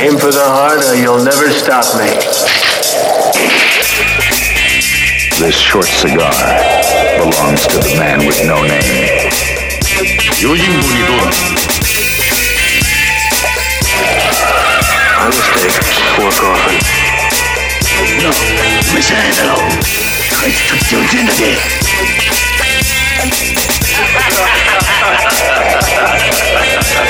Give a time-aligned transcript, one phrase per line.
[0.00, 2.08] Aim for the heart or you'll never stop me.
[5.36, 6.32] This short cigar
[7.20, 9.28] belongs to the man with no name.
[15.20, 15.76] I mistake.
[16.16, 16.80] Walk off and...
[18.24, 18.32] No,
[19.04, 19.60] handle.
[20.40, 21.60] I took your identity.
[27.02, 27.06] I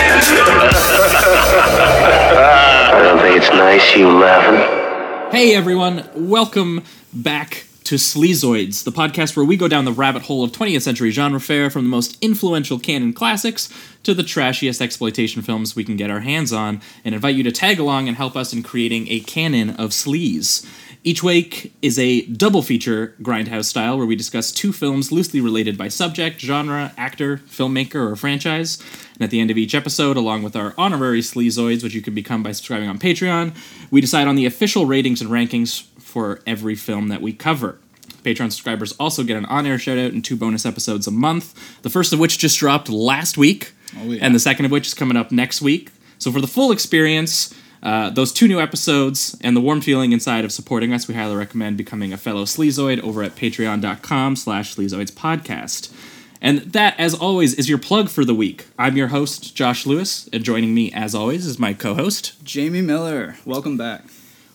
[3.03, 5.33] don't think it's nice you laughing.
[5.33, 10.45] Hey everyone, welcome back to Sleazoids, the podcast where we go down the rabbit hole
[10.45, 13.69] of 20th century genre fare from the most influential canon classics
[14.05, 17.51] to the trashiest exploitation films we can get our hands on, and invite you to
[17.51, 20.65] tag along and help us in creating a canon of sleaze.
[21.03, 25.79] Each week is a double feature grindhouse style where we discuss two films loosely related
[25.79, 28.79] by subject, genre, actor, filmmaker, or franchise.
[29.21, 32.15] And at the end of each episode, along with our honorary sleazoids, which you can
[32.15, 33.55] become by subscribing on Patreon,
[33.91, 37.79] we decide on the official ratings and rankings for every film that we cover.
[38.25, 41.83] Patreon subscribers also get an on air shout out and two bonus episodes a month,
[41.83, 43.73] the first of which just dropped last week,
[44.23, 45.91] and the second of which is coming up next week.
[46.19, 50.45] So, for the full experience, uh, those two new episodes, and the warm feeling inside
[50.45, 55.13] of supporting us, we highly recommend becoming a fellow sleazoid over at patreon.com slash sleazoids
[55.13, 55.91] podcast.
[56.43, 58.67] And that, as always, is your plug for the week.
[58.79, 63.37] I'm your host, Josh Lewis, and joining me, as always, is my co-host, Jamie Miller,
[63.45, 64.05] welcome back.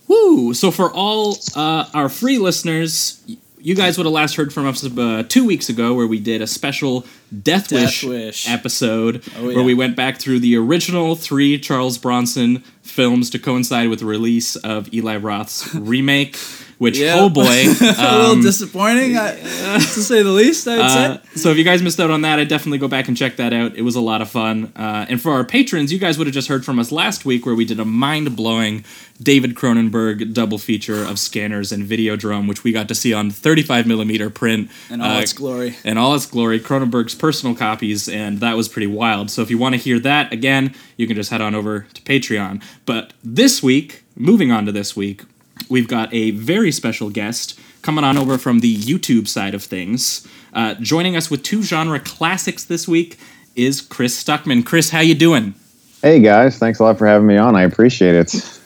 [0.08, 0.54] Woo!
[0.54, 3.22] So for all uh, our free listeners,
[3.60, 6.42] you guys would have last heard from us uh, two weeks ago, where we did
[6.42, 8.50] a special Death, Death Wish, Wish.
[8.50, 13.90] episode, Oh, where we went back through the original three Charles Bronson films to coincide
[13.90, 16.38] with the release of Eli Roth's remake.
[16.78, 17.16] Which, Yeah.
[17.18, 20.68] oh boy, a little um, disappointing, I, to say the least.
[20.68, 21.40] I'd uh, say.
[21.40, 23.54] so if you guys missed out on that, I'd definitely go back and check that
[23.54, 23.76] out.
[23.76, 24.74] It was a lot of fun.
[24.76, 27.46] Uh, and for our patrons, you guys would have just heard from us last week
[27.46, 28.84] where we did a mind-blowing
[29.22, 33.88] David Cronenberg double feature of Scanners and Videodrome, which we got to see on 35
[33.88, 35.76] millimeter print and all uh, its glory.
[35.86, 39.32] And all its glory, Cronenberg's personal copies, and that was pretty wild.
[39.32, 42.02] So if you want to hear that again, you can just head on over to
[42.02, 42.62] Patreon.
[42.86, 45.24] But this week, moving on to this week,
[45.70, 50.28] we've got a very special guest coming on over from the YouTube side of things.
[50.54, 53.18] Uh, joining us with two genre classics this week
[53.56, 54.66] is Chris Stuckman.
[54.66, 55.54] Chris, how you doing?
[56.02, 57.56] Hey guys, thanks a lot for having me on.
[57.56, 58.60] I appreciate it.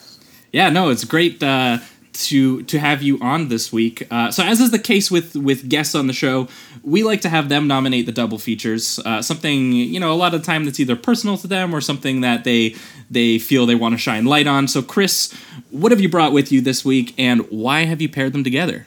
[0.52, 1.78] Yeah, no, it's great uh,
[2.14, 4.08] to to have you on this week.
[4.12, 6.48] Uh, so, as is the case with with guests on the show,
[6.84, 9.00] we like to have them nominate the double features.
[9.00, 11.82] Uh, something you know, a lot of the time that's either personal to them or
[11.82, 12.76] something that they
[13.10, 14.68] they feel they want to shine light on.
[14.68, 15.34] So, Chris,
[15.72, 18.86] what have you brought with you this week, and why have you paired them together?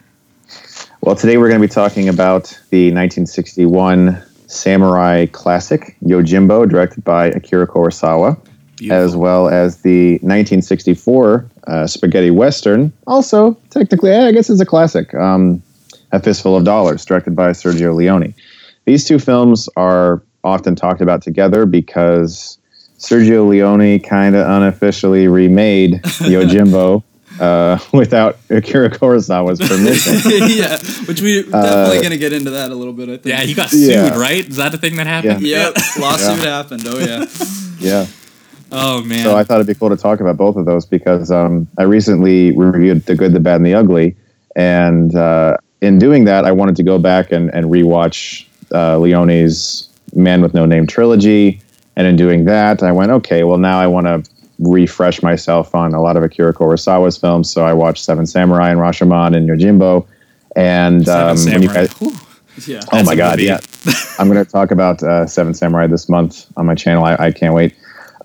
[1.01, 7.27] Well, today we're going to be talking about the 1961 samurai classic Yojimbo, directed by
[7.29, 8.39] Akira Kurosawa,
[8.91, 15.15] as well as the 1964 uh, spaghetti western, also technically, I guess, it's a classic,
[15.15, 15.63] um,
[16.13, 18.35] A Fistful of Dollars, directed by Sergio Leone.
[18.85, 22.59] These two films are often talked about together because
[22.99, 27.03] Sergio Leone kind of unofficially remade Yojimbo
[27.41, 30.15] uh, without Akira Kurosawa's permission.
[30.51, 33.27] yeah, which we're definitely going to get into that a little bit, I think.
[33.27, 34.19] Yeah, he got sued, Yeah.
[34.19, 34.47] right?
[34.47, 35.43] Is that the thing that happened?
[35.43, 36.57] Yep, lawsuit Yeah.
[36.57, 36.83] happened.
[36.87, 37.25] Oh, yeah.
[37.79, 38.07] yeah.
[38.73, 39.23] Oh man.
[39.23, 41.83] So I thought it'd be cool to talk about both of those because um, I
[41.83, 44.17] recently reviewed The Good, the Bad, and the Ugly,
[44.57, 49.89] and uh, in doing that, I wanted to go back and, and rewatch uh, Leone's
[50.15, 51.61] Man with No Name trilogy.
[51.97, 54.23] And in doing that, I went, okay, well now I want to
[54.59, 57.53] refresh myself on a lot of Akira Kurosawa's films.
[57.53, 60.07] So I watched Seven Samurai and Rashomon and Yojimbo.
[60.57, 61.87] And um, Seven when you Samurai.
[61.87, 62.81] guys, Yeah.
[62.93, 63.49] Oh That's my god, movie.
[63.49, 63.61] yeah.
[64.19, 67.05] I'm going to talk about uh, Seven Samurai this month on my channel.
[67.05, 67.75] I, I can't wait.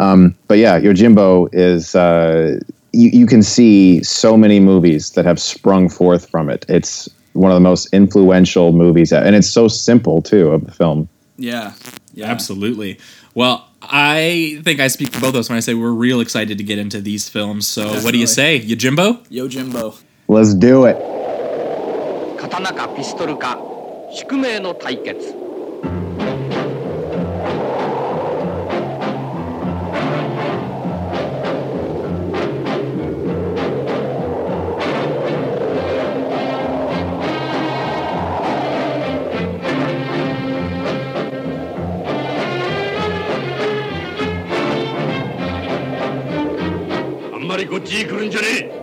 [0.00, 1.94] Um, but yeah, Yojimbo is.
[1.94, 2.60] Uh,
[2.92, 6.66] you, you can see so many movies that have sprung forth from it.
[6.68, 11.08] It's one of the most influential movies, and it's so simple too of the film.
[11.38, 11.72] Yeah.
[12.14, 12.26] Yeah.
[12.26, 12.98] Absolutely.
[13.34, 16.58] Well, I think I speak for both of us when I say we're real excited
[16.58, 17.66] to get into these films.
[17.66, 19.24] So, what do you say, Yojimbo?
[19.30, 19.94] Yo, Jimbo.
[20.28, 20.96] Let's do it.
[22.38, 23.56] 刀かピストルか
[24.12, 25.34] 宿命の対決
[47.76, 48.82] こっちに来るんじゃねえ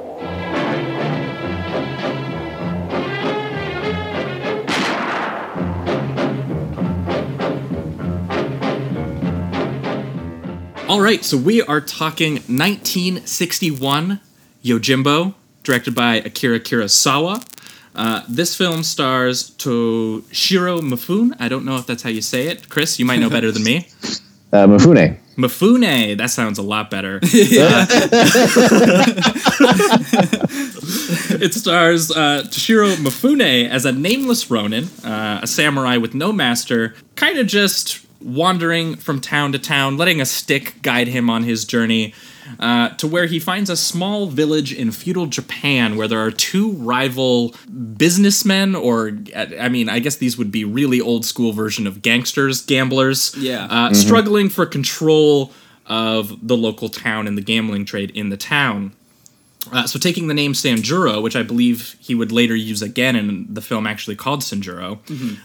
[10.87, 14.19] All right, so we are talking 1961
[14.63, 15.33] Yojimbo,
[15.63, 17.43] directed by Akira Kurosawa.
[17.95, 21.35] Uh, this film stars Toshiro Mifune.
[21.39, 22.69] I don't know if that's how you say it.
[22.69, 23.87] Chris, you might know better than me.
[24.54, 25.18] Uh, Mifune.
[25.36, 26.16] Mifune.
[26.16, 27.18] That sounds a lot better.
[31.42, 36.94] it stars uh, Toshiro Mifune as a nameless Ronin, uh, a samurai with no master,
[37.16, 41.64] kind of just wandering from town to town, letting a stick guide him on his
[41.64, 42.14] journey.
[42.60, 46.72] Uh, to where he finds a small village in feudal Japan where there are two
[46.72, 47.54] rival
[47.98, 49.18] businessmen, or
[49.58, 53.66] I mean, I guess these would be really old school version of gangsters, gamblers, Yeah.
[53.70, 55.52] uh, struggling for control
[55.86, 58.92] of the local town and the gambling trade in the town.
[59.72, 63.46] Uh, so taking the name Sanjuro, which I believe he would later use again in
[63.52, 64.98] the film actually called Sanjuro,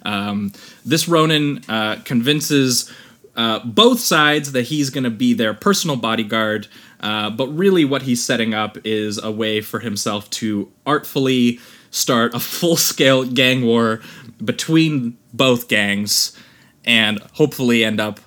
[0.05, 0.51] um,
[0.85, 2.91] this Ronin uh, convinces
[3.37, 6.67] uh, both sides that he's going to be their personal bodyguard,
[6.99, 11.59] uh, but really what he's setting up is a way for himself to artfully
[11.91, 14.01] start a full-scale gang war
[14.43, 16.37] between both gangs
[16.85, 18.19] and hopefully end up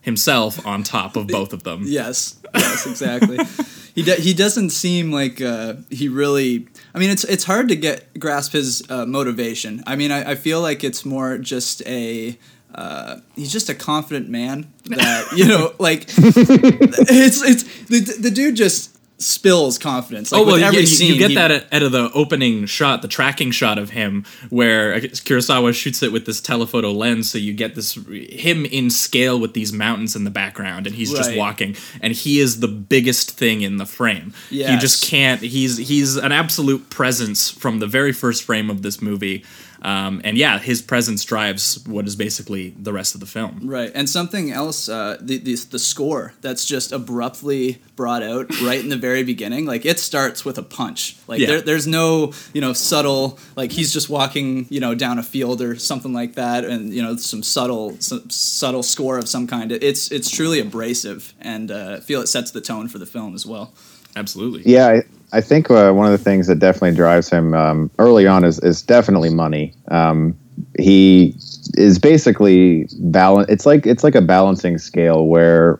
[0.00, 1.82] himself on top of both of them.
[1.84, 3.38] Yes, yes, exactly.
[3.94, 6.66] he do, he doesn't seem like uh, he really.
[6.94, 9.82] I mean, it's it's hard to get grasp his uh, motivation.
[9.86, 12.38] I mean, I, I feel like it's more just a.
[12.74, 18.56] Uh, he's just a confident man that you know, like it's it's the the dude
[18.56, 20.30] just spills confidence.
[20.30, 23.02] Like oh well, every you- scene, you get he- that out of the opening shot,
[23.02, 27.52] the tracking shot of him, where Kurosawa shoots it with this telephoto lens, so you
[27.52, 31.74] get this him in scale with these mountains in the background, and he's just walking,
[32.00, 34.32] and he is the biggest thing in the frame.
[34.50, 34.80] He Yes.
[34.80, 35.40] just can't.
[35.40, 39.44] He's he's an absolute presence from the very first frame of this movie.
[39.82, 43.60] Um, and yeah, his presence drives what is basically the rest of the film.
[43.62, 48.80] Right, and something else, uh, the, the the score that's just abruptly brought out right
[48.80, 49.66] in the very beginning.
[49.66, 51.16] Like it starts with a punch.
[51.28, 51.46] Like Yeah.
[51.48, 55.62] there, there's no you know subtle like he's just walking you know down a field
[55.62, 59.70] or something like that, and you know some subtle some subtle score of some kind.
[59.70, 63.34] It's it's truly abrasive, and uh, I feel it sets the tone for the film
[63.34, 63.72] as well.
[64.16, 64.62] Absolutely.
[64.70, 65.02] Yeah,
[65.32, 68.58] I, think uh, one of the things that definitely drives him um, early on is,
[68.60, 69.74] is definitely money.
[69.90, 70.36] Um,
[70.78, 71.34] he
[71.74, 73.48] is basically balance.
[73.48, 75.78] It's like it's like a balancing scale where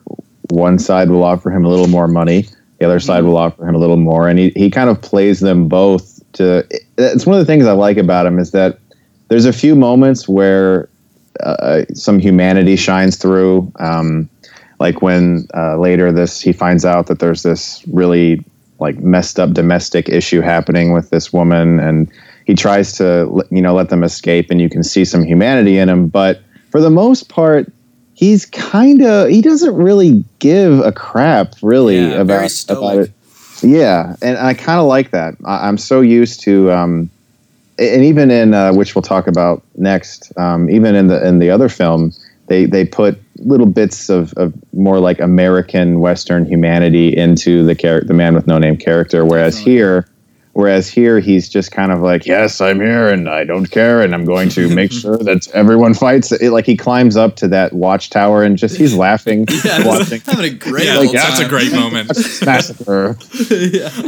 [0.49, 2.47] one side will offer him a little more money,
[2.79, 5.39] the other side will offer him a little more, and he, he kind of plays
[5.41, 6.15] them both.
[6.33, 6.65] To
[6.97, 8.79] it's one of the things I like about him is that
[9.29, 10.89] there's a few moments where
[11.41, 13.71] uh, some humanity shines through.
[13.79, 14.29] Um,
[14.79, 18.43] like when uh, later this he finds out that there's this really
[18.79, 22.09] like messed up domestic issue happening with this woman and
[22.45, 25.89] he tries to you know let them escape and you can see some humanity in
[25.89, 26.41] him but
[26.71, 27.71] for the most part
[28.13, 33.11] he's kind of he doesn't really give a crap really Yeah, about about it.
[33.61, 35.35] Yeah and i kind of like that.
[35.45, 37.09] I, i'm so used to um
[37.77, 41.49] and even in uh, which we'll talk about next um, even in the in the
[41.49, 42.11] other film
[42.47, 48.07] they they put little bits of, of more like American Western humanity into the character,
[48.07, 49.25] the man with no name character.
[49.25, 50.07] Whereas here,
[50.59, 54.13] whereas here he's just kind of like, yes, I'm here and I don't care and
[54.13, 56.33] I'm going to make sure that everyone fights.
[56.33, 60.45] It, like he climbs up to that watchtower and just he's laughing, Yeah, watching having
[60.45, 62.09] a great Yeah, old that's a great moment.
[62.45, 63.17] massacre.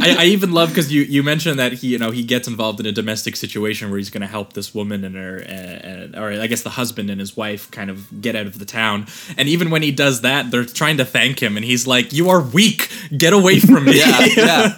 [0.00, 2.80] I, I even love because you, you mentioned that he you know he gets involved
[2.80, 6.20] in a domestic situation where he's going to help this woman and her uh, uh,
[6.22, 9.06] or I guess the husband and his wife kind of get out of the town
[9.38, 12.28] and even when he does that they're trying to thank him and he's like you
[12.28, 14.76] are weak get away from me Yeah, yeah.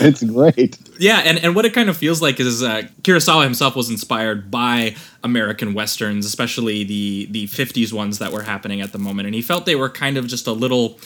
[0.00, 0.78] It's great.
[1.00, 4.50] Yeah, and, and what it kind of feels like is uh, Kurosawa himself was inspired
[4.50, 9.34] by American westerns, especially the the '50s ones that were happening at the moment, and
[9.34, 10.98] he felt they were kind of just a little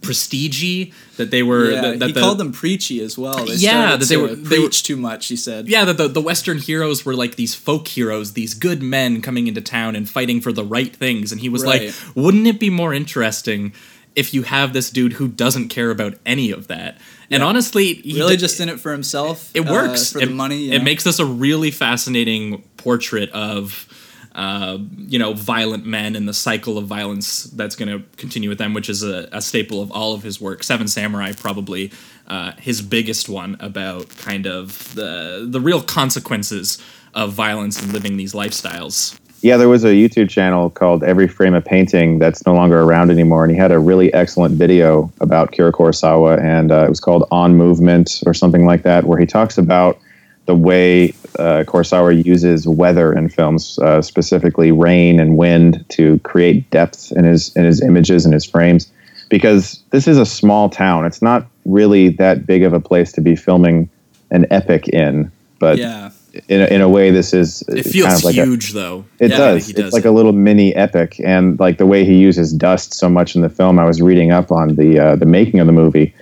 [0.00, 0.92] prestigey.
[1.16, 1.70] That they were.
[1.70, 3.44] Yeah, that, that he the, called them preachy as well.
[3.46, 5.28] They Yeah, that they were- they preach too much.
[5.28, 5.68] He said.
[5.68, 9.46] Yeah, that the, the Western heroes were like these folk heroes, these good men coming
[9.46, 11.32] into town and fighting for the right things.
[11.32, 11.86] And he was Right.
[11.86, 13.72] like, wouldn't it be more interesting
[14.16, 16.98] if you have this dude who doesn't care about any of that?
[17.30, 19.50] And honestly, he really d- just in it for himself.
[19.54, 20.56] it uh, works for it, the money.
[20.56, 23.88] you It makes this a really fascinating portrait of,
[24.34, 28.58] uh, you know, violent men and the cycle of violence that's going to continue with
[28.58, 30.64] them, which is a, a staple of all of his work.
[30.64, 31.92] Seven Samurai, probably
[32.26, 36.82] uh, his biggest one about kind of the the real consequences
[37.14, 39.19] of violence and living these lifestyles.
[39.42, 43.10] Yeah, there was a YouTube channel called Every Frame a Painting that's no longer around
[43.10, 47.00] anymore, and he had a really excellent video about Kira Kurosawa, and uh, it was
[47.00, 49.98] called On Movement or something like that, where he talks about
[50.44, 56.68] the way uh, Kurosawa uses weather in films, uh, specifically rain and wind, to create
[56.70, 58.90] depth in his in his images and his frames.
[59.30, 61.06] because this is a small town.
[61.06, 63.88] It's not really that big of a place to be filming
[64.32, 65.30] an epic in,
[65.60, 66.10] but Yeah.
[66.48, 69.04] In a, in a way, this is It feels kind of like a, huge, though.
[69.18, 69.70] it Yeah, does.
[69.70, 70.08] It's like it.
[70.08, 73.48] a little mini epic, and like the way he uses dust so much in the
[73.48, 73.78] film.
[73.78, 76.14] I was reading up on the uh, the making of the movie,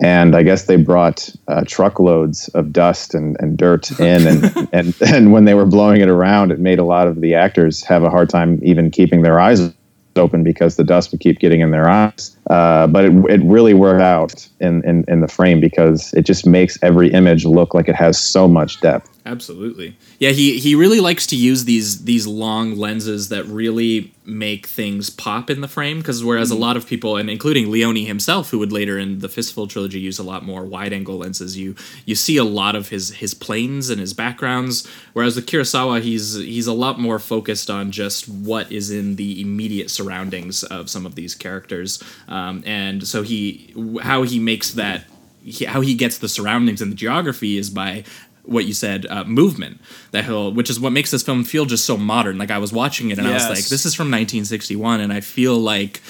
[0.00, 4.94] and I guess they brought uh, truckloads of dust and, and dirt in, and, and
[5.02, 8.02] and when they were blowing it around, it made a lot of the actors have
[8.02, 9.72] a hard time even keeping their eyes
[10.16, 12.36] open because the dust would keep getting in their eyes.
[12.48, 16.46] Uh, but it, it really worked out in, in in the frame because it just
[16.46, 19.10] makes every image look like it has so much depth.
[19.26, 19.96] Absolutely.
[20.20, 25.10] Yeah, he he really likes to use these these long lenses that really make things
[25.10, 26.58] pop in the frame because whereas Mm-hmm.
[26.58, 29.98] a lot of people and including Leone himself who would later in the Fistful trilogy
[29.98, 33.34] use a lot more wide angle lenses you you see a lot of his his
[33.34, 38.28] planes and his backgrounds whereas with Kurosawa he's he's a lot more focused on just
[38.28, 43.72] what is in the immediate surroundings of some of these characters um, and so he
[44.02, 45.04] how he makes that
[45.44, 48.02] he, how he gets the surroundings and the geography is by
[48.46, 49.80] what you said uh, movement
[50.12, 52.38] that he'll which is what makes this film feel just so modern.
[52.38, 55.20] Like i was watching it and i was like this is from 1961 and i
[55.20, 56.02] feel like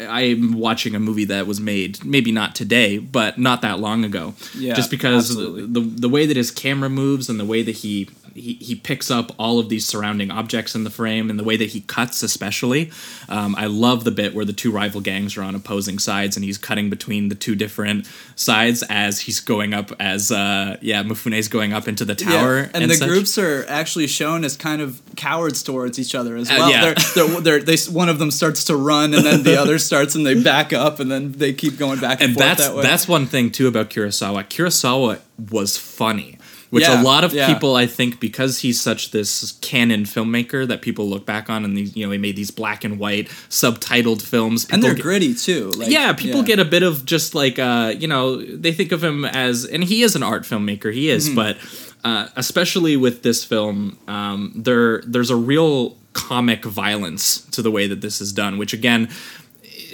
[0.00, 4.34] i'm watching a movie that was made maybe not today but not that long ago.
[4.56, 5.66] Yeah, just because absolutely.
[5.66, 9.10] the the way that his camera moves and the way that he he, he picks
[9.10, 12.22] up all of these surrounding objects in the frame and the way that he cuts
[12.22, 12.90] especially
[13.28, 16.44] um, i love the bit where the two rival gangs are on opposing sides and
[16.44, 21.48] he's cutting between the two different sides as he's going up as uh, yeah Mifune's
[21.48, 23.08] going up into the tower Yeah, and, the such.
[23.08, 26.70] groups are actually shown as kind of cowards towards each other as Uh, well.
[26.70, 26.80] yeah.
[26.94, 26.94] they're,
[27.26, 30.24] they're, they're, they one of them starts to run, and then the other starts, and
[30.26, 32.82] they back up, and then they keep going back and, and forth that's that way.
[32.82, 34.44] that's one thing too about Kurosawa.
[34.44, 35.20] Kurosawa
[35.50, 36.38] was funny,
[36.72, 37.46] which Yeah, a lot of yeah.
[37.52, 41.76] people I think because he's such this canon filmmaker that people look back on and
[41.76, 44.66] these you know he made these black and white subtitled films.
[44.70, 45.70] and they're get- gritty too.
[45.76, 46.46] Like, yeah, people yeah.
[46.46, 49.84] get a bit of just like uh, you know they think of him as, and
[49.84, 50.92] he is an art filmmaker.
[50.92, 51.36] He is, Mm-hmm.
[51.36, 51.56] but
[52.04, 57.86] uh, especially with this film, um, there there's a real comic violence to the way
[57.86, 59.08] that this is done, which again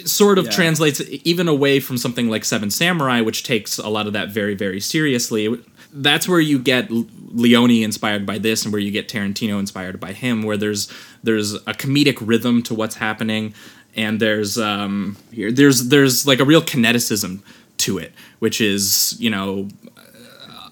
[0.05, 0.51] sort of Yeah.
[0.51, 4.55] translates even away from something like Seven Samurai, which takes a lot of that very
[4.55, 5.59] very seriously.
[5.91, 10.13] That's where you get Leone inspired by this, and where you get Tarantino inspired by
[10.13, 10.91] him, where there's
[11.23, 13.53] there's a comedic rhythm to what's happening,
[13.95, 17.41] and there's um here there's there's like a real kineticism
[17.77, 19.67] to it, which is you know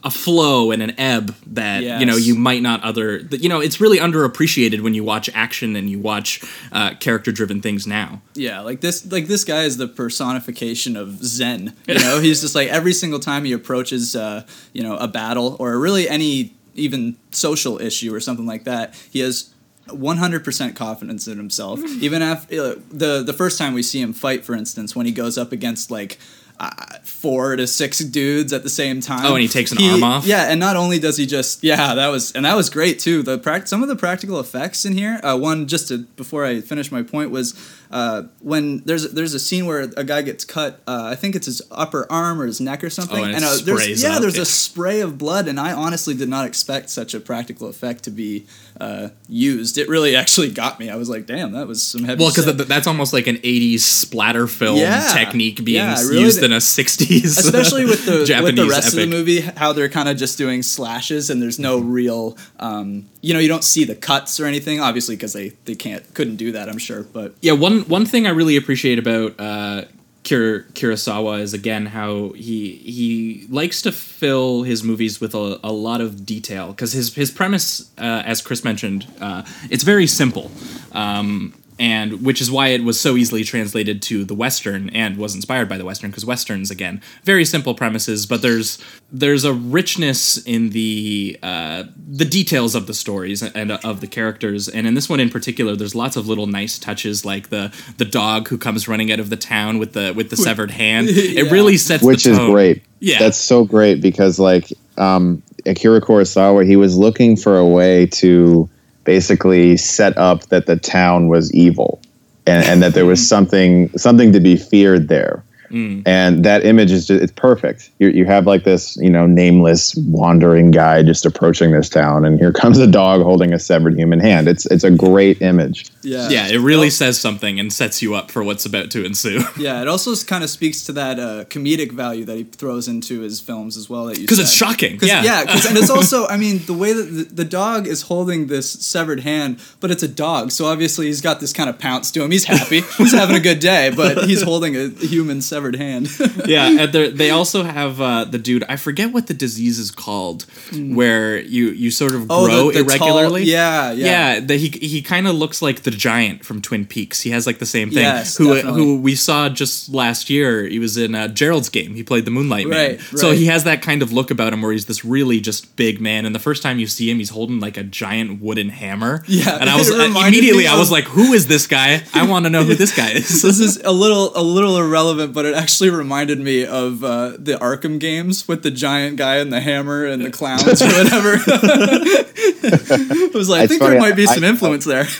[0.03, 3.59] a flow and an ebb that you know you might not other that you know
[3.59, 8.21] it's really underappreciated when you watch action and you watch uh, character driven things now
[8.35, 11.75] Yeah, like this like this guy is the personification of zen.
[11.87, 15.55] You know, he's just like every single time he approaches uh, you know, a battle
[15.59, 19.53] or really any even social issue or something like that, he has
[19.87, 21.79] 100% confidence in himself.
[22.01, 25.11] Even after uh, the the first time we see him fight for instance when he
[25.11, 26.19] goes up against like
[26.59, 26.69] uh,
[27.03, 29.25] four to six dudes at the same time.
[29.25, 30.25] Oh, and he takes an He- arm off?
[30.25, 33.21] Yeah, and not only does he just yeah, that was and that was great too.
[33.23, 35.19] The prac- some of the practical effects in here.
[35.23, 37.53] Uh, one just to before I finish my point was
[37.91, 40.81] uh, when there's there's a scene where a guy gets cut.
[40.87, 43.19] Uh, I think it's his upper arm or his neck or something.
[43.19, 46.13] Oh, and uh, there's, sprays yeah, up, there's a spray of blood, and I honestly
[46.13, 48.45] did not expect such a practical effect to be
[48.79, 49.77] uh, used.
[49.77, 50.89] It really actually got me.
[50.89, 52.19] I was like, damn, that was some heavy.
[52.23, 55.13] well because that's almost like an 80s splatter film Yeah.
[55.13, 58.89] technique being Yeah, really used did- in a 60s especially with the with the rest
[58.89, 59.03] epic.
[59.05, 63.05] of the movie, how they're kind of just doing slashes and there's no real, um,
[63.21, 66.35] you know, you don't see the cuts or anything, obviously because they they can't couldn't
[66.37, 67.03] do that, I'm sure.
[67.03, 69.83] But yeah one one thing i really appreciate about uh
[70.23, 75.71] Kir- Kurosawa is again how he he likes to fill his movies with a, a
[75.71, 80.51] lot of detail because his his premise, uh, as Chris mentioned, uh, it's very simple,
[80.91, 85.35] um, and which is why it was so easily translated to the western and was
[85.35, 88.77] inspired by the western because westerns again very simple premises, but there's
[89.11, 94.67] there's a richness in the uh, the details of the stories and of the characters,
[94.67, 98.05] and in this one in particular, there's lots of little nice touches like the the
[98.05, 101.07] dog who comes running out of the town with the with the severed hand.
[101.09, 101.51] It Yeah.
[101.51, 102.83] really sets which the is great.
[102.99, 103.19] Yeah.
[103.19, 108.67] that's so great because like um, Akira Kurosawa, he was looking for a way to
[109.07, 112.01] basically set up that the town was evil
[112.45, 113.27] and, and that there was mm-hmm.
[113.27, 115.43] something something to be feared there.
[115.71, 117.89] And that image is just, it's perfect.
[117.99, 122.39] You you have like this you know nameless wandering guy just approaching this town, and
[122.39, 124.47] here comes a dog holding a severed human hand.
[124.47, 125.89] It's it's a great image.
[126.01, 126.29] Yeah.
[126.29, 129.41] Yeah, it really says something and sets you up for what's about to ensue.
[129.57, 133.21] Yeah, it also kind of speaks to that uh, comedic value that he throws into
[133.21, 134.05] his films as well.
[134.05, 134.91] That you Because it's shocking.
[134.91, 134.99] shocking.
[134.99, 135.23] 'Cause- Yeah.
[135.23, 138.47] yeah, 'cause- and it's also, I mean, the way that the, the dog is holding
[138.47, 142.11] this severed hand, but it's a dog, so obviously he's got this kind of pounce
[142.11, 142.29] to him.
[142.31, 146.09] He's happy, he's having a good day, but he's holding a human severed hand.
[146.45, 148.63] yeah, and they're- also have uh, the dude.
[148.69, 152.71] I forget what the disease is called, where you you sort of Oh, the- grow
[152.71, 153.43] the tall- irregularly.
[153.43, 154.33] yeah, yeah.
[154.35, 154.39] yeah.
[154.39, 157.21] The, he he kind of looks like the giant from Twin Peaks.
[157.21, 158.03] He has like the same thing.
[158.03, 158.83] Yes, who definitely.
[158.83, 160.65] who we saw just last year.
[160.65, 161.95] He was in uh, Gerald's game.
[161.95, 162.91] He played the Moonlight Man.
[162.91, 165.75] Right, So he has that kind of look about him, where he's this really just
[165.75, 166.25] big man.
[166.25, 169.23] And the first time you see him, he's holding like a giant wooden hammer.
[169.27, 172.03] Yeah, and I was uh, immediately me I was like, who is this guy?
[172.13, 173.41] I want to know who this guy is.
[173.47, 177.57] this is a little a little irrelevant, but it actually reminded me of uh, the
[177.59, 181.37] Arkham games with the giant guy and the hammer and the clowns or whatever.
[181.47, 185.05] it was like I It's think funny, there might be I- some influence there.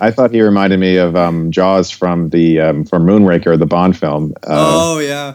[0.00, 3.98] I thought he reminded me of um, Jaws from the um, from Moonraker, the Bond
[3.98, 4.32] film.
[4.42, 5.34] Uh, oh yeah.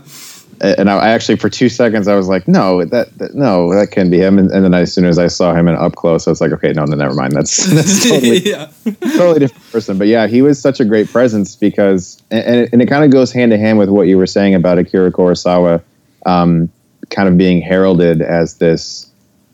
[0.64, 3.92] And I, I actually for two seconds I was like, no, that, that no, that
[3.92, 4.40] can be him.
[4.40, 6.52] And, and then as soon as I saw him in up close, I was like,
[6.54, 7.34] okay, no, no, never mind.
[7.34, 8.72] That's, that's totally, yeah.
[9.16, 9.98] totally different person.
[9.98, 13.04] But yeah, he was such a great presence because, and, and it, and it kind
[13.04, 15.82] of goes hand to hand with what you were saying about Akira Kurosawa,
[16.26, 16.72] um,
[17.10, 19.10] kind of being heralded as this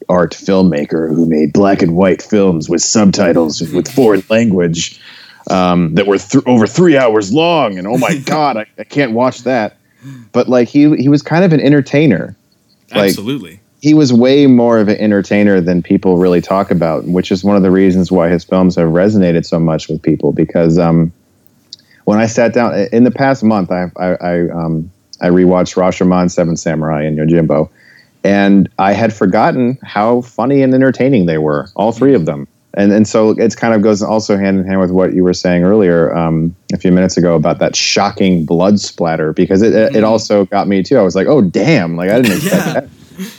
[0.08, 5.00] art filmmaker who made black and white films with subtitles with foreign language
[5.50, 7.78] um, that were th- over three hours long.
[7.78, 9.78] And oh my god, I, I can't watch that.
[10.32, 12.36] But like he he was kind of an entertainer.
[12.92, 13.60] Like, Absolutely.
[13.82, 17.56] he was way more of an entertainer than people really talk about, which is one
[17.56, 20.32] of the reasons why his films have resonated so much with people.
[20.32, 21.12] Because um,
[22.06, 24.90] when I sat down in the past month, I I I, um,
[25.22, 27.70] I rewatched Rashomon, Seven Samurai, and Yojimbo,
[28.24, 32.48] and I had forgotten how funny and entertaining they were, all three of them.
[32.80, 35.34] And and so it kind of goes also hand in hand with what you were
[35.34, 40.04] saying earlier um, a few minutes ago about that shocking blood splatter because it it
[40.04, 40.98] also got me too.
[40.98, 42.74] I was like, oh damn, like I didn't expect Yeah.
[42.74, 42.90] that.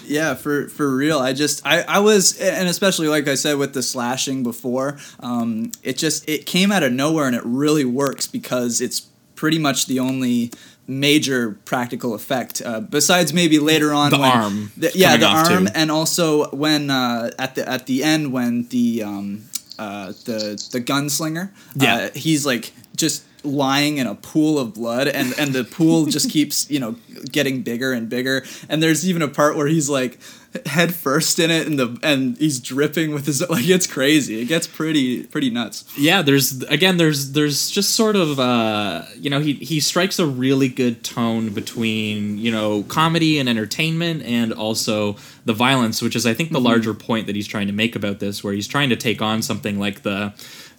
[0.07, 1.19] Yeah, for for real.
[1.21, 5.73] I just I I was and especially like I said with the slashing before, um,
[5.83, 9.07] it just it came out of nowhere and it really works because it's
[9.37, 10.51] pretty much the only
[10.91, 15.67] major practical effect uh, besides maybe later on The when, arm the- yeah the arm
[15.67, 15.73] too.
[15.75, 19.43] and also when uh, at the at the end when the um,
[19.79, 21.95] uh, the the gunslinger Yeah.
[21.97, 26.29] uh, he's like just lying in a pool of blood and and the pool just
[26.37, 26.97] keeps you know
[27.31, 30.19] getting bigger and bigger and there's even a part where he's like
[30.67, 34.41] head first in it and the and he's dripping with his like it's crazy.
[34.41, 35.85] It gets pretty pretty nuts.
[35.97, 40.27] Yeah there's again there's there's just sort of uh you know he he strikes a
[40.27, 46.27] really good tone between you know comedy and entertainment and also the violence which is
[46.27, 48.91] i think the larger point that he's trying to make about this where he's trying
[48.91, 50.33] to take on something like the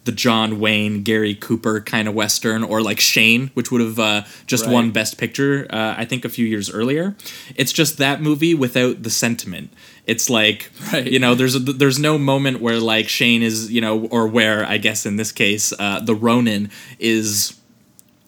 [0.04, 4.24] the John Wayne, Gary Cooper kind of western, or like Shane, which would have uh,
[4.48, 4.74] just Right.
[4.74, 7.16] won Best Picture, uh, I think, a few years earlier.
[7.56, 9.72] It's just that movie without the sentiment.
[10.08, 11.06] It's like Right.
[11.06, 14.66] you know, there's a, there's no moment where like Shane is you know, or where
[14.66, 17.54] I guess in this case, uh, the Ronin is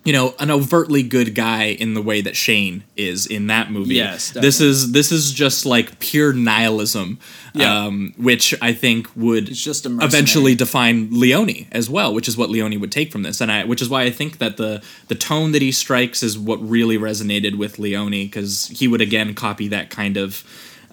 [0.06, 3.96] you know an overtly good guy in the way that Shane is in that movie.
[3.96, 7.20] Yes, this is this is just like pure nihilism,
[7.54, 7.86] Yeah.
[7.86, 12.78] um, which I think would just eventually define Leone as well, which is what Leone
[12.82, 15.54] would take from this, and I, which is why I think that the the tone
[15.54, 19.90] that he strikes is what really resonated with Leone because he would again copy that
[19.90, 20.44] kind of.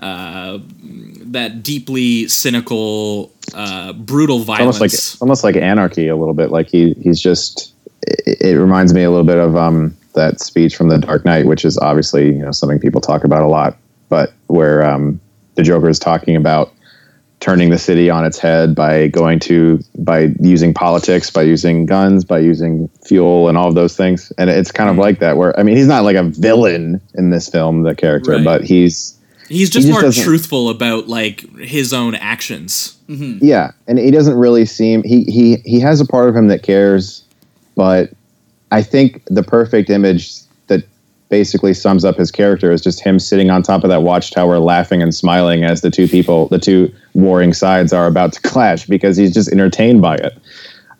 [0.02, 4.80] Uh, that deeply cynical, uh, brutal violence.
[4.80, 6.50] almost like almost like anarchy a little bit.
[6.50, 7.74] Like he he's just.
[8.02, 11.46] It, it reminds me a little bit of um, that speech from The Dark Knight,
[11.46, 13.76] which is obviously you know something people talk about a lot,
[14.08, 15.20] but where um,
[15.54, 16.72] the Joker is talking about
[17.40, 22.22] turning the city on its head by going to by using politics, by using guns,
[22.24, 24.30] by using fuel, and all of those things.
[24.36, 25.36] And it's kind of like that.
[25.36, 28.44] Where I mean, he's not like a villain in this film, the character, Right.
[28.44, 29.16] but he's
[29.48, 32.96] He's just, just more doesn't- truthful about like his own actions.
[33.08, 36.62] Yeah, and he doesn't really seem he he he has a part of him that
[36.62, 37.24] cares,
[37.80, 38.12] but
[38.72, 40.84] I think the perfect image that
[41.30, 45.00] basically sums up his character is just him sitting on top of that watchtower laughing
[45.00, 49.16] and smiling as the two people the two warring sides are about to clash because
[49.16, 50.38] he's just entertained by it.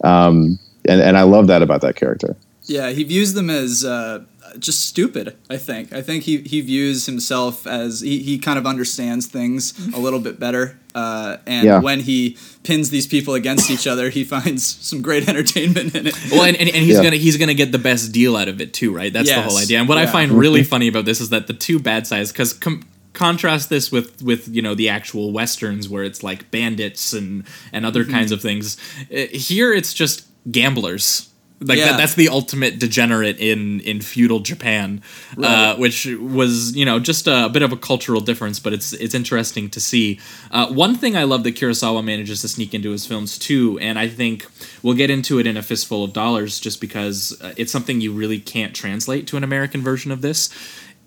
[0.05, 2.35] Um and and I love that about that character.
[2.65, 4.25] Yeah, he views them as uh,
[4.59, 5.37] just stupid.
[5.49, 5.93] I think.
[5.93, 10.21] I think he, he views himself as he, he kind of understands things a little
[10.21, 10.79] bit better.
[10.95, 11.81] Uh, and Yeah.
[11.81, 16.15] when he pins these people against each other, he finds some great entertainment in it.
[16.33, 17.05] Well, and, and, and he's Yeah.
[17.05, 19.13] gonna he's gonna get the best deal out of it too, right?
[19.13, 19.79] That's the whole idea.
[19.79, 22.53] And what I find really funny about this is that the two bad sides, because
[22.53, 27.45] com- contrast this with with you know the actual westerns where it's like bandits and
[27.73, 28.13] and other Mm-hmm.
[28.13, 28.77] kinds of things.
[29.13, 31.29] Uh, here, it's just gamblers.
[31.63, 31.91] Like Yeah.
[31.91, 35.03] that, that's the ultimate degenerate in in feudal Japan,
[35.43, 39.15] uh, which was you know just a, bit of a cultural difference, but it's it's
[39.15, 40.19] interesting to see.
[40.51, 43.99] Uh, one thing I love that Kurosawa manages to sneak into his films too, and
[43.99, 44.47] I think
[44.83, 48.13] we'll get into it in a fistful of dollars, just because uh, it's something you
[48.13, 50.49] really can't translate to an American version of this,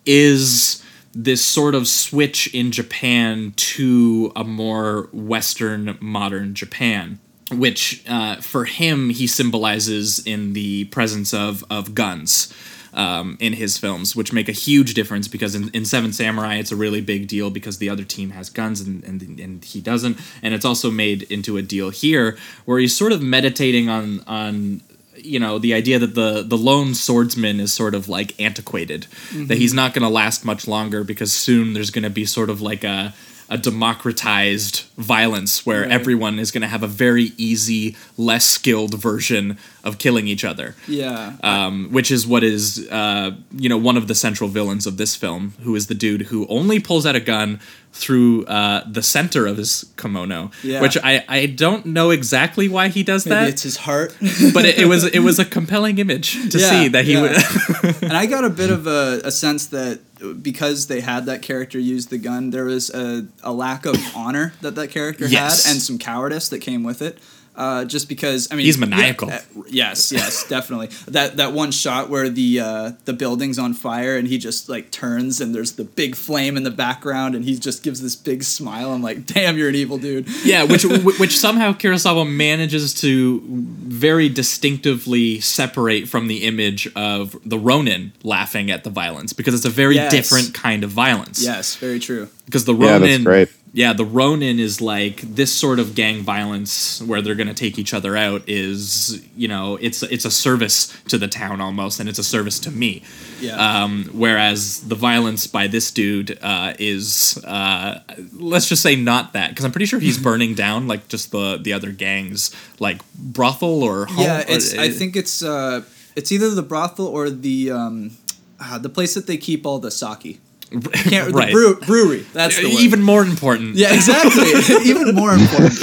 [0.06, 0.84] is
[1.16, 7.20] this sort of switch in Japan to a more Western modern Japan
[7.54, 12.54] which uh, for him he symbolizes in the presence of of guns
[12.94, 16.72] um, in his films, which make a huge difference because in, in Seven Samurai it's
[16.72, 20.18] a really big deal because the other team has guns and, and and he doesn't,
[20.42, 24.82] and it's also made into a deal here where he's sort of meditating on on
[25.16, 29.08] you know the idea that the the lone swordsman is sort of like antiquated
[29.48, 32.50] that he's not going to last much longer because soon there's going to be sort
[32.50, 33.14] of like a
[33.54, 35.92] a democratized violence where Right.
[35.92, 40.76] everyone is going to have a very easy less skilled version of killing each other
[40.88, 41.34] Yeah.
[41.44, 43.32] um, which is what is uh,
[43.64, 46.46] you know one of the central villains of this film, who is the dude who
[46.48, 47.60] only pulls out a gun
[47.92, 50.50] through uh, the center of his kimono.
[50.64, 50.82] Yeah.
[50.82, 54.16] Which I, I don't know exactly why he does Maybe that, it's his heart.
[54.54, 57.22] but it, it was it was a compelling image to Yeah, see that he yeah.
[57.22, 58.04] would.
[58.04, 60.00] and I got a bit of a, a sense that
[60.32, 64.54] because they had that character use the gun, there was a, a lack of honor
[64.62, 65.66] that that character Yes.
[65.66, 67.18] had, and some cowardice that came with it.
[67.56, 69.28] Uh, just because I mean He's maniacal.
[69.28, 70.88] yeah, uh, yes, yes, definitely.
[71.08, 74.90] That that one shot where the uh, the building's on fire and he just like
[74.90, 78.44] turns and there's the big flame in the background and he just gives this big
[78.44, 78.92] smile.
[78.92, 80.28] I'm like, damn, you're an evil dude.
[80.44, 80.84] yeah, which
[81.20, 88.72] which somehow Kurosawa manages to very distinctively separate from the image of the Ronin laughing
[88.72, 90.12] at the violence because it's a very Yes.
[90.12, 91.44] different kind of violence.
[91.44, 92.30] Yes, very true.
[92.46, 93.50] because the Yeah, Ronin, that's great.
[93.76, 97.80] Yeah, the Ronin is like this sort of gang violence where they're going to take
[97.80, 98.44] each other out.
[98.48, 102.60] Is you know, it's it's a service to the town almost, and it's a service
[102.60, 103.02] to me.
[103.42, 103.56] Yeah.
[103.56, 108.02] Um, whereas the violence by this dude uh, is, uh,
[108.34, 111.58] let's just say, not that, because I'm pretty sure he's burning down like just the
[111.58, 114.24] the other gangs, like brothel or home.
[114.24, 114.78] Yeah, or- it's.
[114.78, 115.42] I think it's.
[115.42, 115.82] Uh,
[116.16, 118.12] it's either the brothel or the um,
[118.60, 120.40] uh, the place that they keep all the sake.
[120.94, 121.48] Can't, Right.
[121.48, 122.26] The brew, brewery.
[122.34, 122.80] That's the word.
[122.82, 123.76] even more important.
[123.76, 124.44] Yeah, exactly.
[124.90, 125.82] even more important.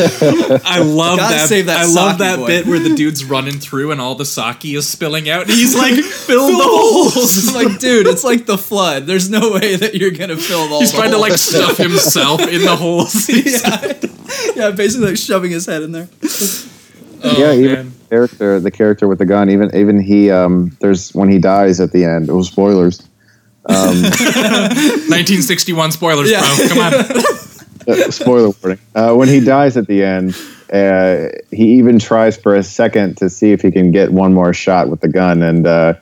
[0.66, 1.48] I love Gotta that.
[1.48, 2.46] save that I love that boy.
[2.46, 5.76] bit where the dude's running through and all the sake is spilling out, and he's
[5.76, 9.06] like, "Fill the holes." It's like, dude, it's like the flood.
[9.06, 10.80] There's no way that you're gonna fill all.
[10.80, 13.28] He's the trying to like stuff himself in the holes.
[13.28, 13.92] yeah,
[14.56, 16.08] yeah, basically like shoving his head in there.
[17.22, 17.90] yeah, even man.
[17.90, 21.80] the character, the character with the gun, even even he, um, there's when he dies
[21.80, 22.28] at the end.
[22.28, 23.06] It was spoilers.
[25.08, 26.40] 1961 spoilers, Yeah.
[26.56, 26.68] bro.
[26.68, 27.22] Come on.
[27.88, 28.78] Uh, spoiler warning.
[28.94, 30.36] Uh, when he dies at the end,
[30.70, 34.52] uh, he even tries for a second to see if he can get one more
[34.52, 35.94] shot with the gun, and uh,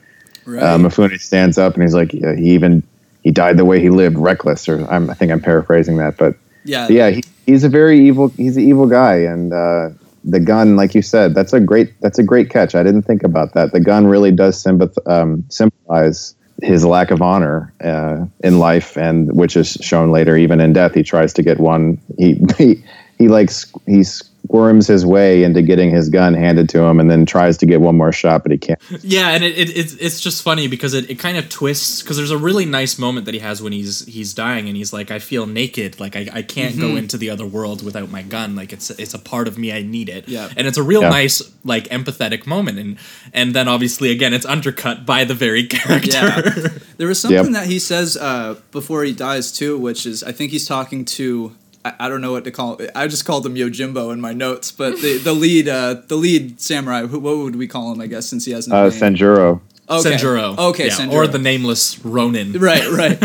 [0.44, 0.60] Right.
[0.62, 2.82] uh, Mifune stands up and he's like, yeah, he even
[3.22, 4.68] he died the way he lived, reckless.
[4.68, 6.88] Or I'm, I think I'm paraphrasing that, but yeah.
[6.88, 8.28] yeah, he, he's a very evil.
[8.36, 9.90] He's an evil guy, and uh,
[10.24, 11.92] the gun, like you said, that's a great.
[12.00, 12.74] That's a great catch.
[12.74, 13.70] I didn't think about that.
[13.72, 19.32] The gun really does sympath- um, symbolize his lack of honor uh, in life, and
[19.34, 20.94] which is shown later, even in death.
[20.94, 21.98] He tries to get one.
[22.18, 22.82] He he,
[23.18, 24.02] he like squ- he
[24.48, 27.80] squirms his way into getting his gun handed to him, and then tries to get
[27.80, 28.80] one more shot, but he can't.
[29.02, 32.16] Yeah, and it, it, it's it's just funny because it, it kind of twists because
[32.16, 35.10] there's a really nice moment that he has when he's he's dying and he's like
[35.10, 38.56] I feel naked like I, I can't go into the other world without my gun
[38.56, 40.48] like it's it's a part of me I need it Yeah.
[40.56, 41.10] and it's a real Yeah.
[41.10, 42.96] nice like empathetic moment and
[43.34, 46.68] and then obviously again it's undercut by the very character Yeah.
[46.96, 47.52] There was something Yep.
[47.54, 51.54] that he says uh, before he dies too, which is I think he's talking to
[51.84, 52.90] I, I don't know what to call it.
[52.94, 56.60] I just called him Yojimbo in my notes, but the the lead uh, the lead
[56.60, 57.06] samurai.
[57.06, 58.00] Who, what would we call him?
[58.00, 58.92] I guess since he has no Uh, name.
[59.00, 59.60] Sanjuro.
[59.88, 60.10] okay.
[60.16, 61.12] Senjuro Okay, yeah, Senjuro.
[61.12, 63.18] or the nameless Ronin right, right.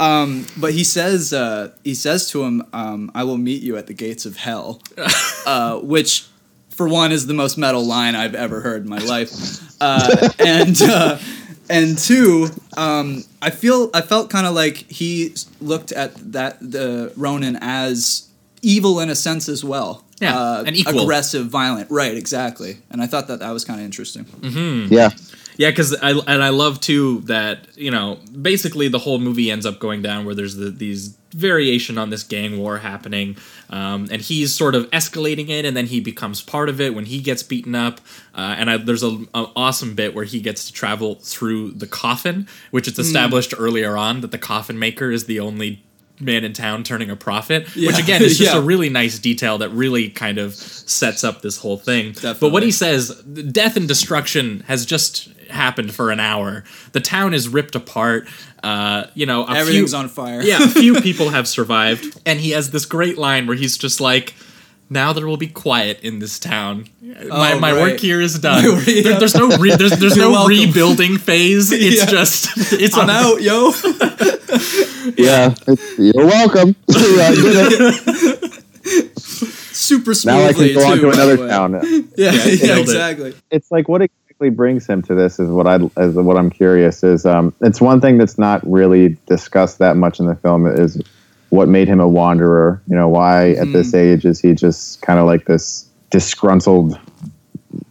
[0.00, 3.86] um, but he says uh, he says to him, um, "I will meet you at
[3.86, 4.80] the gates of hell,"
[5.46, 6.26] uh, which,
[6.68, 9.30] for one, is the most metal line I've ever heard in my life,
[9.80, 11.18] uh, and uh,
[11.70, 17.12] and two, um, I feel I felt kind of like he looked at that the
[17.16, 18.28] Ronin as
[18.60, 20.04] evil in a sense as well.
[20.20, 21.02] Yeah, uh, an equal.
[21.02, 21.90] aggressive, violent.
[21.90, 22.78] Right, exactly.
[22.90, 24.26] And I thought that that was kind of interesting.
[24.90, 25.10] Yeah,
[25.56, 29.66] Yeah, because I and I love too that you know basically the whole movie ends
[29.66, 33.36] up going down where there's the, these variation on this gang war happening,
[33.68, 37.04] um, and he's sort of escalating it, and then he becomes part of it when
[37.04, 38.00] he gets beaten up,
[38.34, 41.86] uh, and I, there's a, a awesome bit where he gets to travel through the
[41.86, 45.84] coffin, which it's established earlier on that the coffin maker is the only
[46.20, 48.58] man in town turning a profit which again is just Yeah.
[48.58, 52.14] a really nice detail that really kind of sets up this whole thing.
[52.22, 56.62] But what he says death and destruction has just happened for an hour.
[56.92, 58.28] The town is ripped apart.
[58.62, 60.42] Uh, you know a Everything's few, on fire.
[60.42, 62.20] yeah a few people have survived.
[62.26, 64.34] And he has this great line where he's just like
[64.90, 66.86] now there will be quiet in this town.
[67.00, 67.80] My, Oh, my right.
[67.80, 68.64] work here is done.
[68.74, 70.48] My There- there's no re- there's, there's no welcome.
[70.50, 71.70] rebuilding phase.
[71.72, 72.06] It's Yeah.
[72.06, 73.72] just it's I'm a- out, yo.
[75.16, 75.54] Yeah,
[75.98, 76.76] you're welcome.
[76.90, 79.20] I did it.
[79.74, 81.48] Super now I smoothly can go on to another way.
[81.48, 81.72] town.
[81.72, 82.80] Yeah, yeah, nailed it.
[82.80, 83.34] exactly.
[83.50, 87.02] It's like what exactly brings him to this is what I is what I'm curious
[87.02, 87.24] is.
[87.24, 91.00] Um, it's one thing that's not really discussed that much in the film is
[91.50, 92.82] what made him a wanderer.
[92.88, 96.98] You know, why at this age is he just kind of like this disgruntled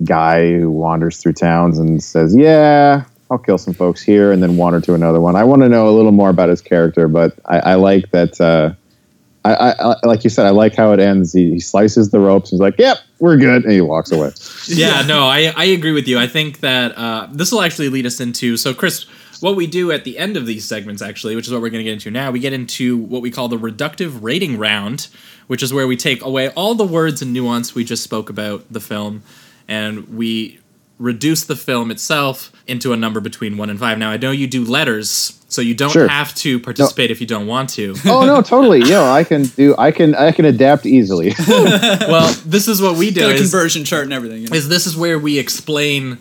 [0.03, 4.57] guy who wanders through towns and says, "Yeah, I'll kill some folks here," and then
[4.57, 5.35] wander to another one.
[5.35, 8.39] I want to know a little more about his character, but I, I like that.
[8.39, 8.73] Uh,
[9.45, 11.31] I, I, I, like you said, I like how it ends.
[11.33, 12.49] He, he slices the ropes.
[12.49, 14.31] He's like, "Yep, we're good," and he walks away.
[14.67, 16.19] yeah, no, I, I agree with you.
[16.19, 19.05] I think that uh, this will actually lead us into so Chris,
[19.41, 21.79] what we do at the end of these segments actually, which is what we're going
[21.79, 25.07] to get into now, we get into what we call the reductive rating round,
[25.47, 28.65] which is where we take away all the words and nuance we just spoke about
[28.71, 29.23] the film,
[29.67, 30.59] and we
[30.97, 33.97] reduce the film itself into a number between one and five.
[33.97, 36.07] Now I know you do letters, so you don't Sure.
[36.09, 37.95] have to participate if you don't want to.
[38.05, 38.81] oh no, totally.
[38.83, 39.73] yeah, I can do.
[39.77, 40.13] I can.
[40.15, 41.33] I can adapt easily.
[41.47, 43.21] well, this is what we do.
[43.21, 44.41] Got a is- conversion chart and everything.
[44.41, 44.55] You know?
[44.57, 46.17] is this is where we explain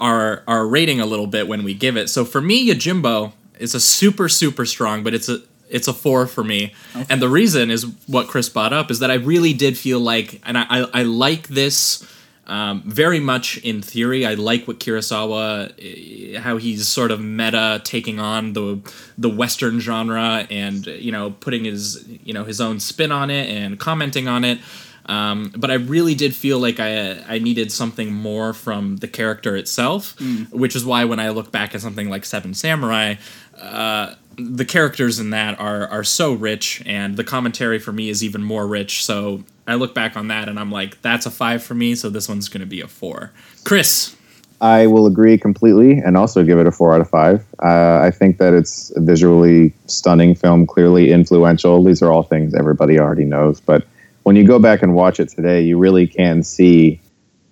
[0.00, 2.08] our our rating a little bit when we give it.
[2.08, 6.26] So for me, Yojimbo is a super super strong, but it's a it's a four
[6.26, 6.72] for me.
[7.10, 10.40] And the reason is what Chris brought up is that I really did feel like,
[10.44, 12.06] and I I, I like this.
[12.46, 17.82] Um, very much in theory, I like what Kurosawa, eh, how he's sort of meta
[17.84, 18.80] taking on the
[19.18, 23.50] the Western genre and you know putting his you know his own spin on it
[23.50, 24.60] and commenting on it.
[25.08, 29.56] Um, but I really did feel like I I needed something more from the character
[29.56, 30.14] itself,
[30.50, 33.14] which is why when I look back at something like Seven Samurai,
[33.58, 38.22] uh, the characters in that are are so rich, and the commentary for me is
[38.22, 39.04] even more rich.
[39.04, 41.94] So I look back on that and I'm like, that's a five for me.
[41.94, 43.32] So this one's going to be a four.
[43.64, 44.16] Chris,
[44.60, 47.44] I will agree completely, and also give it a four out of five.
[47.62, 51.82] Uh, I think that it's a visually stunning film, clearly influential.
[51.82, 53.86] These are all things everybody already knows, but
[54.28, 57.00] when you go back and watch it today, you really can see,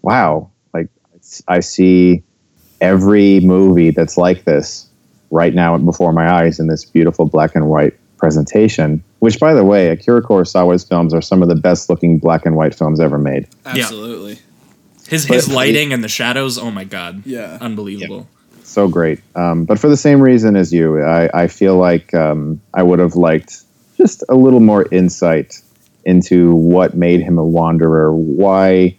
[0.02, 0.88] wow, like
[1.48, 2.22] I see
[2.82, 4.86] every movie that's like this
[5.30, 9.02] right now before my eyes in this beautiful black and white presentation.
[9.20, 12.56] Which, by the way, Akira Kurosawa's films are some of the best looking black and
[12.56, 13.48] white films ever made.
[13.64, 14.38] Absolutely.
[15.08, 17.56] his his But- lighting and the shadows, oh my god, Yeah.
[17.62, 18.28] unbelievable.
[18.64, 19.20] so great.
[19.34, 22.98] Um, but for the same reason as you, I, I feel like um, I would
[22.98, 23.62] have liked
[23.96, 25.62] just a little more insight
[26.06, 28.14] into what made him a wanderer.
[28.14, 28.96] Why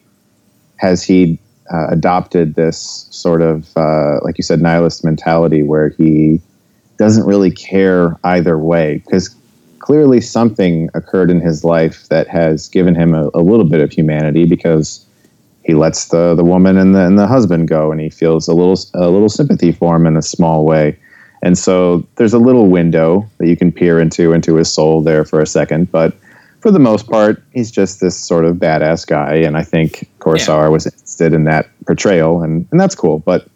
[0.76, 1.40] has he
[1.74, 6.42] uh, adopted this sort of, uh, like you said, nihilist mentality where he
[6.98, 9.02] doesn't really care either way?
[9.06, 9.34] Because
[9.80, 13.90] clearly something occurred in his life that has given him a, a little bit of
[13.90, 15.06] humanity because
[15.64, 18.54] he lets the, the woman and the, and the husband go and he feels a
[18.54, 20.98] little a little sympathy for him in a small way
[21.42, 25.26] and so there's a little window that you can peer into into his soul there
[25.26, 26.16] for a second but
[26.62, 30.72] for the most part he's just this sort of badass guy and i think Kurosawa
[30.72, 33.48] was interested in that portrayal and, and that's cool but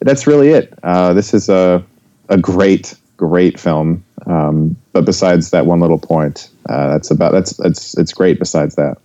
[0.00, 1.84] that's really it uh, this is a,
[2.28, 7.58] a great great film um, but besides that one little point uh, that's about that's
[7.60, 8.98] it's it's great besides that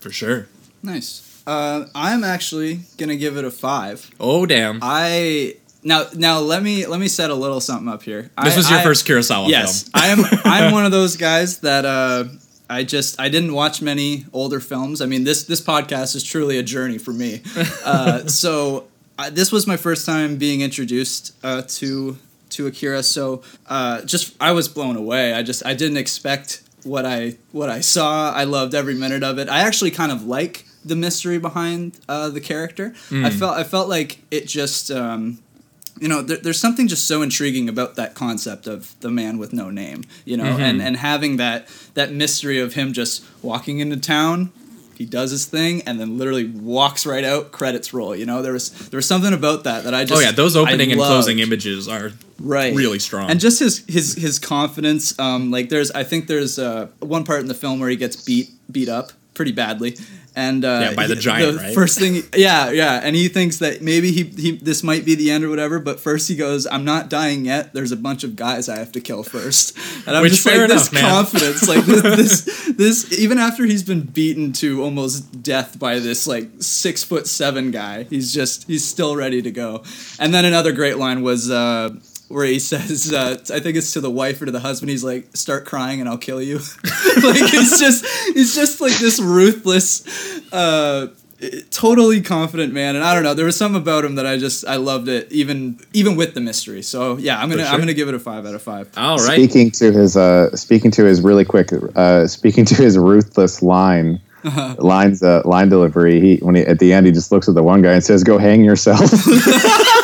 [0.00, 0.46] For sure.
[0.82, 1.28] Nice.
[1.46, 4.10] Uh, I'm actually gonna give it a five.
[4.18, 4.78] Oh damn.
[4.82, 8.30] I now now let me let me set a little something up here.
[8.42, 10.24] This I- was your I- first Kurosawa Yes, film.
[10.24, 12.24] I'm I'm one of those guys that uh,
[12.70, 15.00] I just I didn't watch many older films.
[15.00, 17.42] I mean this this podcast is truly a journey for me.
[17.84, 18.86] Uh, so
[19.18, 22.16] I, this was my first time being introduced uh, to
[22.50, 23.02] to Akira.
[23.02, 25.32] So uh, just I was blown away.
[25.34, 28.32] I just I didn't expect what I what I saw.
[28.32, 29.48] I loved every minute of it.
[29.48, 32.94] I actually kind of like the mystery behind uh, the character.
[33.10, 34.90] I felt I felt like it just.
[34.90, 35.38] Um,
[36.02, 39.52] you know there, there's something just so intriguing about that concept of the man with
[39.52, 43.96] no name you know and and having that that mystery of him just walking into
[43.96, 44.52] town
[44.94, 47.50] he does his thing, and then literally walks right out.
[47.50, 48.14] Credits roll.
[48.14, 50.54] You know, there was there was something about that that I just oh yeah, those
[50.54, 53.28] opening and closing images are right really strong.
[53.30, 57.40] and just his his his confidence um like there's i think there's uh one part
[57.40, 59.96] in the film where he gets beat beat up pretty badly
[60.34, 61.74] and uh Yeah, by the he- giant, right?
[61.74, 65.30] first thing yeah yeah and he thinks that maybe he, he this might be the
[65.30, 68.34] end or whatever but first he goes i'm not dying yet there's a bunch of
[68.34, 71.10] guys i have to kill first and i'm Which, just fair like this enough, man.
[71.12, 76.26] confidence like this, this this even after he's been beaten to almost death by this
[76.26, 79.82] like six foot seven guy he's just he's still ready to go
[80.18, 81.90] and then another great line was uh
[82.32, 84.90] where he says, uh, I think it's to the wife or to the husband.
[84.90, 86.56] He's like, "Start crying and I'll kill you."
[87.22, 90.04] like he's just, he's just like this ruthless,
[90.52, 91.08] uh,
[91.70, 92.94] totally confident man.
[92.96, 95.30] And I don't know, there was something about him that I just, I loved it,
[95.32, 96.82] even, even with the mystery.
[96.82, 98.88] So yeah, I'm gonna, For I'm gonna give it a five out of five.
[98.96, 99.34] All right.
[99.34, 104.20] Speaking to his, uh, speaking to his really quick, uh, speaking to his ruthless line,
[104.44, 104.74] Uh-huh.
[104.78, 106.20] lines, uh, line delivery.
[106.20, 108.24] He when he at the end he just looks at the one guy and says,
[108.24, 108.98] "Go hang yourself."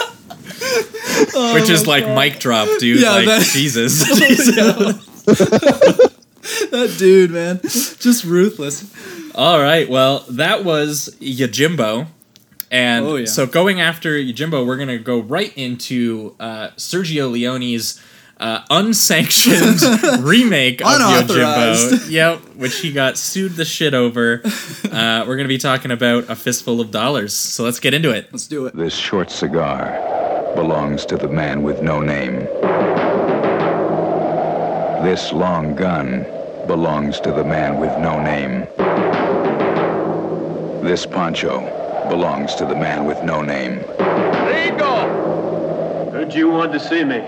[1.55, 3.03] Which is like mic drop, dude.
[3.03, 4.03] Oh Yeah, like that- Jesus.
[6.71, 8.91] That dude, man, just ruthless.
[9.35, 9.89] All right.
[9.89, 12.07] Well, that was Yojimbo.
[12.71, 13.27] And Oh, yeah.
[13.27, 18.01] so going after Yojimbo, we're going to go right into uh, Sergio Leone's
[18.39, 19.81] uh, unsanctioned
[20.21, 21.93] remake of Unauthorized.
[21.93, 22.11] Yojimbo.
[22.11, 24.41] Yep, which he got sued the shit over.
[24.45, 27.35] Uh, we're going to be talking about A Fistful of Dollars.
[27.35, 28.29] So let's get into it.
[28.33, 28.75] Let's do it.
[28.77, 30.18] This short cigar
[30.55, 32.49] belongs to the man with no name.
[35.05, 36.27] This long gun
[36.67, 38.67] belongs to the man with no name.
[40.85, 41.61] This poncho
[42.09, 43.81] belongs to the man with no name.
[43.99, 46.13] Rigo!
[46.13, 47.21] Heard you wanted to see me.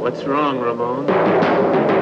[0.00, 1.93] What's wrong, Ramon?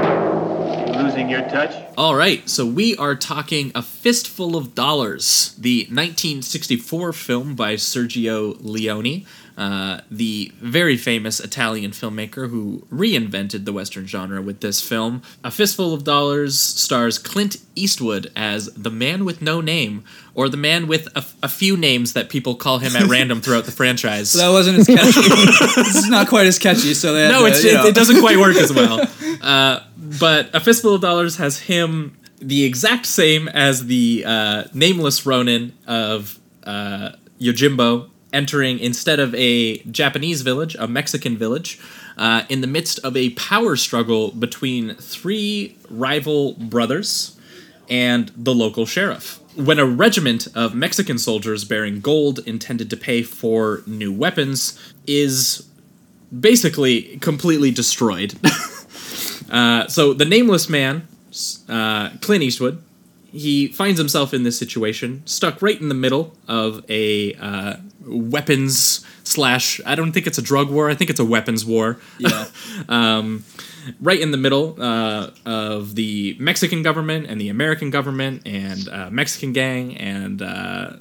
[0.72, 1.74] Losing your touch?
[1.98, 8.56] All right, so we are talking A Fistful of Dollars, the 1964 film by Sergio
[8.60, 9.26] Leone,
[9.62, 15.22] uh, the very famous Italian filmmaker who reinvented the Western genre with this film.
[15.44, 20.02] A Fistful of Dollars stars Clint Eastwood as the man with no name,
[20.34, 23.62] or the man with a, a few names that people call him at random throughout
[23.62, 24.30] the franchise.
[24.30, 25.28] So that wasn't as catchy.
[25.28, 26.92] this is not quite as catchy.
[26.94, 29.08] So they no, to, it's, it, it doesn't quite work as well.
[29.40, 35.24] Uh, but a fistful of dollars has him the exact same as the uh, nameless
[35.24, 41.78] Ronin of uh, Yojimbo entering instead of a Japanese village, a Mexican village,
[42.16, 47.38] uh, in the midst of a power struggle between three rival brothers
[47.88, 49.38] and the local sheriff.
[49.56, 55.68] When a regiment of Mexican soldiers bearing gold intended to pay for new weapons is
[56.38, 58.34] basically completely destroyed.
[59.50, 61.06] uh, so the nameless man,
[61.68, 62.82] uh, Clint Eastwood,
[63.32, 69.04] he finds himself in this situation, stuck right in the middle of a uh, weapons
[69.24, 69.80] slash.
[69.86, 70.90] I don't think it's a drug war.
[70.90, 71.98] I think it's a weapons war.
[72.18, 72.46] Yeah.
[72.88, 73.44] um,
[74.00, 79.10] right in the middle uh, of the Mexican government and the American government and uh,
[79.10, 80.92] Mexican gang and uh,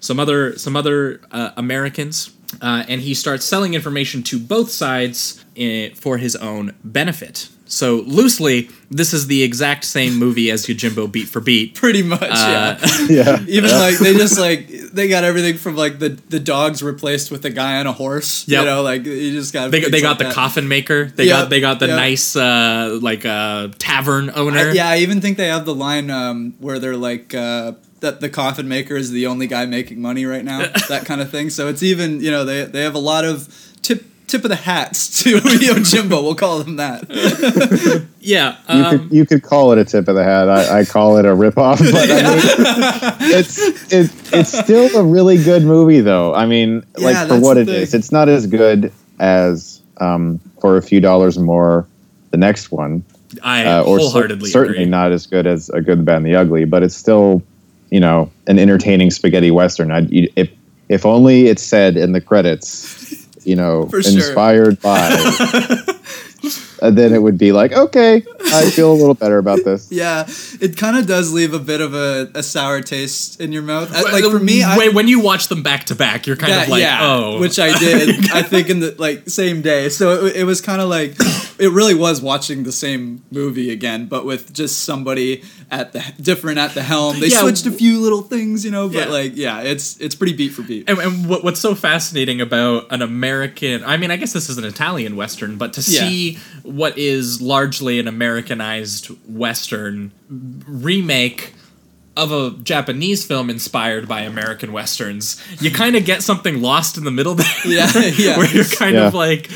[0.00, 2.32] some other some other uh, Americans.
[2.60, 7.48] Uh, and he starts selling information to both sides i for his own benefit.
[7.68, 11.74] So loosely, this is the exact same movie as Yojimbo beat for beat.
[11.74, 13.06] Pretty much, Uh, yeah.
[13.10, 13.44] yeah.
[13.48, 17.44] Even like they just like they got everything from like the the dogs replaced with
[17.44, 18.46] a guy on a horse.
[18.46, 18.60] Yep.
[18.60, 20.34] You know, like you just got They, they got like the that.
[20.34, 21.06] coffin maker.
[21.06, 21.96] They Yep, got they got the yep.
[21.96, 24.70] nice uh, like uh, tavern owner.
[24.70, 28.20] I- yeah, I even think they have the line um, where they're like uh, that
[28.20, 31.50] the coffin maker is the only guy making money right now, that kind of thing.
[31.50, 33.48] So it's even you know they they have a lot of
[33.82, 36.22] tip tip of the hats to Yojimbo.
[36.22, 37.04] We'll call them that.
[38.20, 38.56] yeah.
[38.68, 40.48] You Um, could you could call it a tip of the hat.
[40.48, 43.58] I, I call it a ripoff, but I mean, it's
[43.92, 46.34] it, it's still a really good movie, though.
[46.34, 47.74] I mean, Yeah, like for what the it thing.
[47.82, 51.86] is, it's not as good as um, for a few dollars more
[52.32, 53.02] the next one,
[53.42, 54.90] I uh, or cer- wholeheartedly certainly agree.
[54.90, 56.64] not as good as a good, the bad, and the ugly.
[56.64, 57.42] But it's still,
[57.90, 59.90] you know, an entertaining spaghetti western.
[59.92, 60.50] I, you, if
[60.88, 64.12] if only it said in the credits, you know, For sure.
[64.12, 65.10] inspired by.
[66.82, 69.88] uh, then it would be like, okay, I feel a little better about this.
[69.90, 70.26] yeah,
[70.60, 73.90] it kind of does leave a bit of a, a sour taste in your mouth.
[73.90, 76.62] Like for me, I, when, when you watch them back to back, you're kind Yeah,
[76.62, 78.30] of like, yeah, oh, which I did.
[78.32, 79.88] I think in the like same day.
[79.88, 81.16] So it, it was kind of like
[81.58, 86.58] it really was watching the same movie again, but with just somebody at the different
[86.58, 87.18] at the helm.
[87.20, 89.12] They Yeah, switched a few little things, you know, but Yeah.
[89.12, 90.88] like yeah, it's it's pretty beat for beat.
[90.88, 94.58] And, and what, what's so fascinating about an American, I mean, I guess this is
[94.58, 96.08] an Italian Western, but to Yeah.
[96.08, 100.12] see what is largely an Americanized Western
[100.66, 101.54] remake
[102.16, 107.04] of a Japanese film inspired by American Westerns, you kind of get something lost in
[107.04, 107.46] the middle there.
[107.66, 108.38] Yeah, yeah.
[108.38, 109.48] where you're kind of like.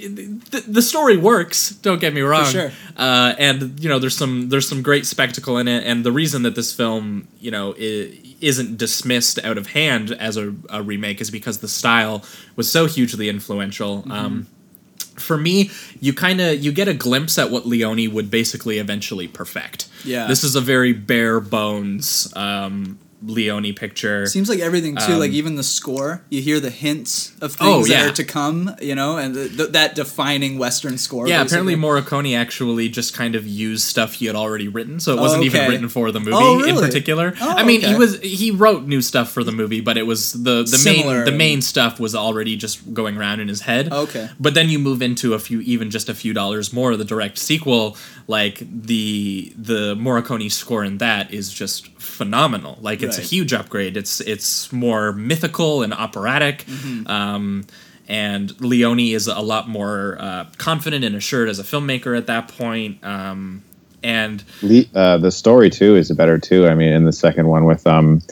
[0.00, 1.70] The, the story works.
[1.70, 2.44] Don't get me wrong.
[2.46, 2.70] sure.
[2.96, 6.42] Uh, and you know, there's some there's some great spectacle in it, and the reason
[6.42, 11.20] that this film, you know, i- isn't dismissed out of hand as a, a remake
[11.20, 12.24] is because the style
[12.54, 13.98] was so hugely influential.
[14.02, 14.12] Mm-hmm.
[14.12, 14.46] Um,
[15.16, 15.70] for me,
[16.00, 19.87] you kind of you get a glimpse at what Leone would basically eventually perfect.
[20.04, 20.26] Yeah.
[20.26, 24.26] this is a very bare bones um, Leone picture.
[24.26, 27.70] Seems like everything too, like Um, even the score, you hear the hints of things
[27.70, 28.02] Oh, yeah.
[28.04, 31.26] that are to come, you know, and the, th that defining Western score.
[31.26, 31.74] Yeah, apparently.
[31.74, 35.60] Morricone actually just kind of used stuff he had already written, so it wasn't even
[35.62, 35.70] okay.
[35.70, 37.34] written for the movie Oh, in particular.
[37.40, 40.32] Oh, I mean, he was he wrote new stuff for the movie, but it was
[40.32, 43.92] the the Similar main the main stuff was already just going around in his head.
[43.92, 44.28] Okay.
[44.38, 47.38] But then you move into a few even just a few dollars more the direct
[47.38, 47.96] sequel,
[48.28, 52.78] like the the Morricone score in that is just phenomenal.
[52.80, 53.96] Like it's a huge upgrade.
[53.96, 56.64] It's it's more mythical and operatic.
[56.66, 57.06] Mm-hmm.
[57.06, 57.66] Um,
[58.08, 62.48] and Leone is a lot more uh, confident and assured as a filmmaker at that
[62.48, 63.04] point.
[63.04, 63.62] Um,
[64.02, 66.66] and Le- uh, the story too is better too.
[66.66, 68.22] I mean, in the second one with um,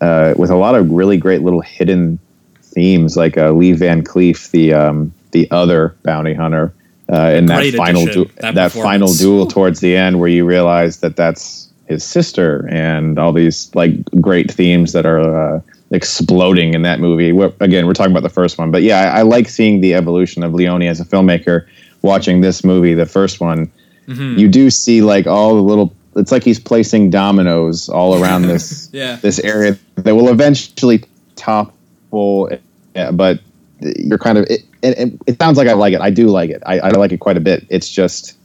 [0.00, 2.18] uh, with a lot of really great little hidden
[2.62, 6.72] themes, like uh, Lee Van Cleef, the um, the other bounty hunter,
[7.12, 10.44] uh, in that final addition, du- that that, final duel towards the end, where you
[10.44, 15.20] realize that that's his sister, and all these like great themes that are.
[15.56, 15.60] Uh,
[15.92, 19.20] exploding in that movie We're- again we're talking about the first one but yeah I,
[19.20, 21.64] I like seeing the evolution of leone as a filmmaker
[22.02, 23.70] watching this movie the first one
[24.08, 24.36] Mm-hmm.
[24.36, 28.90] you do see like all the little it's like he's placing dominoes all around this
[28.92, 29.14] Yeah.
[29.22, 31.04] this area that will eventually
[31.36, 32.50] topple
[32.96, 33.40] yeah, but
[33.80, 36.50] you're kind of it, it, it, it sounds like i like it i do like
[36.50, 38.36] it I, I like it quite a bit it's just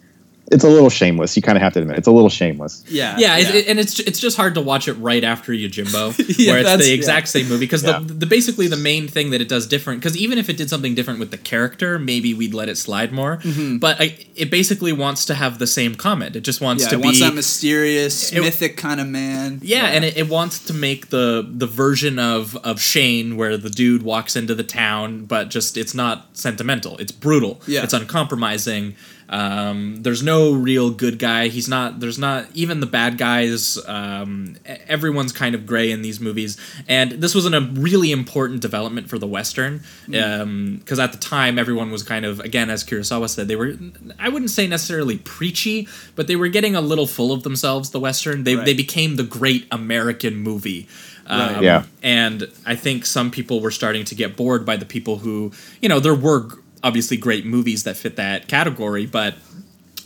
[0.51, 3.17] it's a little shameless you kind of have to admit it's a little shameless yeah,
[3.17, 6.51] yeah, It, it- and it's it's just hard to watch it right after Yojimbo, Yeah,
[6.51, 7.65] where it's that's- the exact same movie.
[7.65, 7.99] Because Yeah.
[7.99, 10.01] the, the basically the main thing that it does different.
[10.01, 13.11] Because even if it did something different with the character, maybe we'd let it slide
[13.13, 13.37] more.
[13.37, 13.77] Mm-hmm.
[13.77, 16.35] But I, it basically wants to have the same comment.
[16.35, 19.59] It just wants yeah, to it be wants that mysterious, It- mythic kind of man.
[19.63, 23.69] Yeah, and it, it wants to make the the version of of Shane where the
[23.69, 26.97] dude walks into the town, but just it's not sentimental.
[26.97, 27.61] It's brutal.
[27.67, 27.83] Yeah.
[27.83, 28.95] it's uncompromising.
[29.31, 31.47] Um, there's no real good guy.
[31.47, 32.01] He's not.
[32.01, 33.79] There's not even the bad guys.
[33.87, 34.57] Um,
[34.87, 36.57] everyone's kind of gray in these movies,
[36.87, 41.57] and this was an, a really important development for the western because at the time
[41.57, 43.73] everyone was kind of again as Kurosawa said they were.
[44.19, 47.91] I wouldn't say necessarily preachy, but they were getting a little full of themselves.
[47.91, 48.65] The western they Right.
[48.65, 50.87] they became the great American movie.
[51.29, 51.55] Right.
[51.55, 51.83] Um, Yeah.
[52.03, 55.87] And I think some people were starting to get bored by the people who, you
[55.87, 59.35] know, there were g- obviously great movies that fit that category, but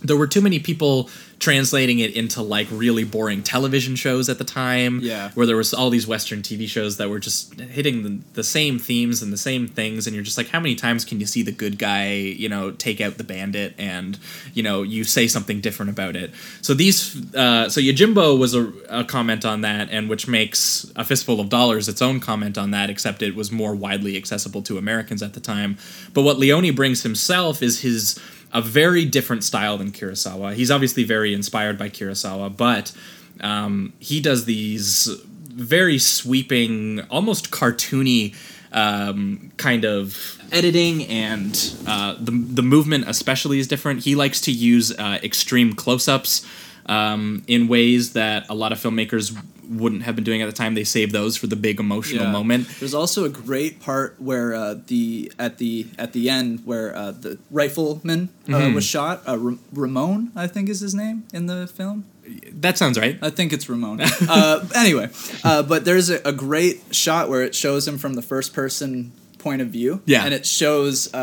[0.08, 4.44] there were too many people translating it into like really boring television shows at the
[4.46, 5.32] time Yeah.
[5.36, 8.80] where there was all these western tv shows that were just hitting the, the same
[8.80, 11.42] themes and the same things and you're just like how many times can you see
[11.44, 14.18] the good guy you know take out the bandit and
[14.54, 16.32] you know you say something different about it
[16.62, 21.04] so these uh, so yojimbo was a, a comment on that and which makes a
[21.04, 24.78] fistful of dollars its own comment on that except it was more widely accessible to
[24.78, 25.78] americans at the time
[26.14, 28.18] but what leone brings himself is his
[28.56, 30.54] a very different style than Kurosawa.
[30.54, 32.94] He's obviously very inspired by Kurosawa, but
[33.42, 35.10] um, he does these
[35.50, 38.34] very sweeping, almost cartoony
[38.72, 44.04] um, kind of editing, and uh, the the movement especially is different.
[44.04, 46.48] He likes to use uh, extreme close-ups
[46.86, 49.38] um, in ways that a lot of filmmakers
[49.70, 50.74] wouldn't have been doing at the time.
[50.76, 52.32] They save those for the big emotional Yeah.
[52.32, 52.68] moment.
[52.80, 57.12] There's also a great part where uh, the at the at the end where uh,
[57.12, 58.76] the rifleman uh, Mm-hmm.
[58.76, 59.22] was shot.
[59.28, 62.06] Uh, Ra- Ramon, I think, is his name in the film.
[62.52, 63.20] That sounds right.
[63.22, 64.02] I think it's Ramon.
[64.30, 65.10] uh, anyway,
[65.44, 69.12] uh, but there's a, a great shot where it shows him from the first person
[69.38, 70.02] point of view.
[70.06, 70.26] Yeah.
[70.26, 71.14] and it shows.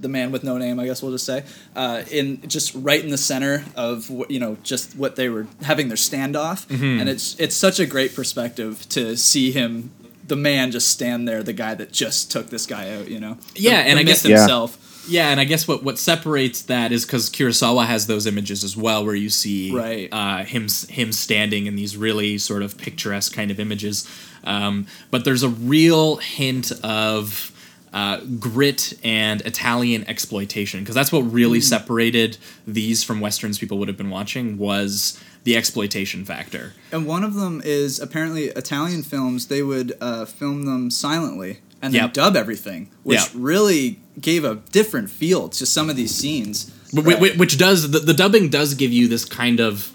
[0.00, 1.42] The man with no name, I guess we'll just say,
[1.74, 5.46] uh, in just right in the center of what you know, just what they were
[5.62, 7.00] having their standoff, Mm-hmm.
[7.00, 9.90] and it's it's such a great perspective to see him,
[10.26, 13.38] the man, just stand there, the guy that just took this guy out, you know.
[13.56, 14.38] Yeah, The- and the I guess- myth Yeah.
[14.40, 14.78] himself,
[15.10, 18.76] Yeah, and I guess what what separates that is because Kurosawa has those images as
[18.76, 20.08] well, where you see Right.
[20.12, 24.06] uh, him him standing in these really sort of picturesque kind of images.
[24.44, 27.50] Um, but there's a real hint of
[27.92, 32.36] uh, grit and Italian exploitation because that's what really separated
[32.66, 36.74] these from westerns people would have been watching was the exploitation factor.
[36.92, 39.46] And one of them is apparently Italian films.
[39.46, 42.12] They would uh, film them silently and then Yep.
[42.12, 43.28] dub everything, which Yep.
[43.34, 46.70] really gave a different feel to some of these scenes.
[46.92, 49.92] Wh- wh- which does the, the dubbing does give you this kind of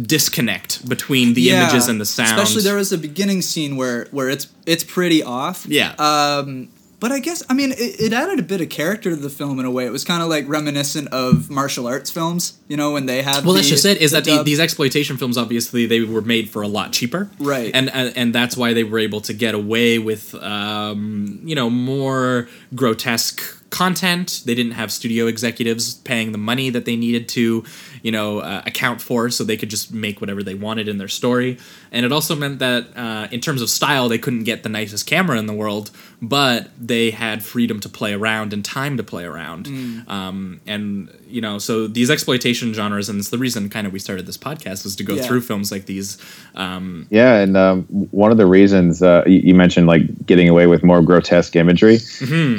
[0.00, 2.38] disconnect between the Yeah, images and the sound.
[2.38, 5.66] Especially there was a beginning scene where where it's it's pretty off.
[5.66, 5.92] Yeah.
[5.98, 6.68] Um,
[6.98, 9.58] but I guess I mean it, it added a bit of character to the film
[9.58, 9.86] in a way.
[9.86, 12.58] It was kind of like reminiscent of martial arts films.
[12.68, 13.44] You know when they have.
[13.44, 13.98] well, the, that's just it.
[13.98, 17.30] Is the that the, these exploitation films obviously they were made for a lot cheaper,
[17.38, 17.70] Right.
[17.74, 21.70] And and, and that's why they were able to get away with um, you know
[21.70, 24.42] more grotesque content.
[24.44, 27.64] They didn't have studio executives paying the money that they needed to,
[28.02, 31.08] you know, uh, account for, so they could just make whatever they wanted in their
[31.08, 31.58] story.
[31.92, 35.06] And it also meant that uh, in terms of style, they couldn't get the nicest
[35.06, 35.90] camera in the world,
[36.22, 39.66] but they had freedom to play around and time to play around.
[40.08, 43.98] Um, and you know, so these exploitation genres, and it's the reason kind of we
[43.98, 45.22] started this podcast was to go Yeah.
[45.22, 46.18] through films like these.
[46.54, 50.66] Um, Yeah, and um, one of the reasons uh, you, you mentioned like getting away
[50.66, 51.98] with more grotesque imagery.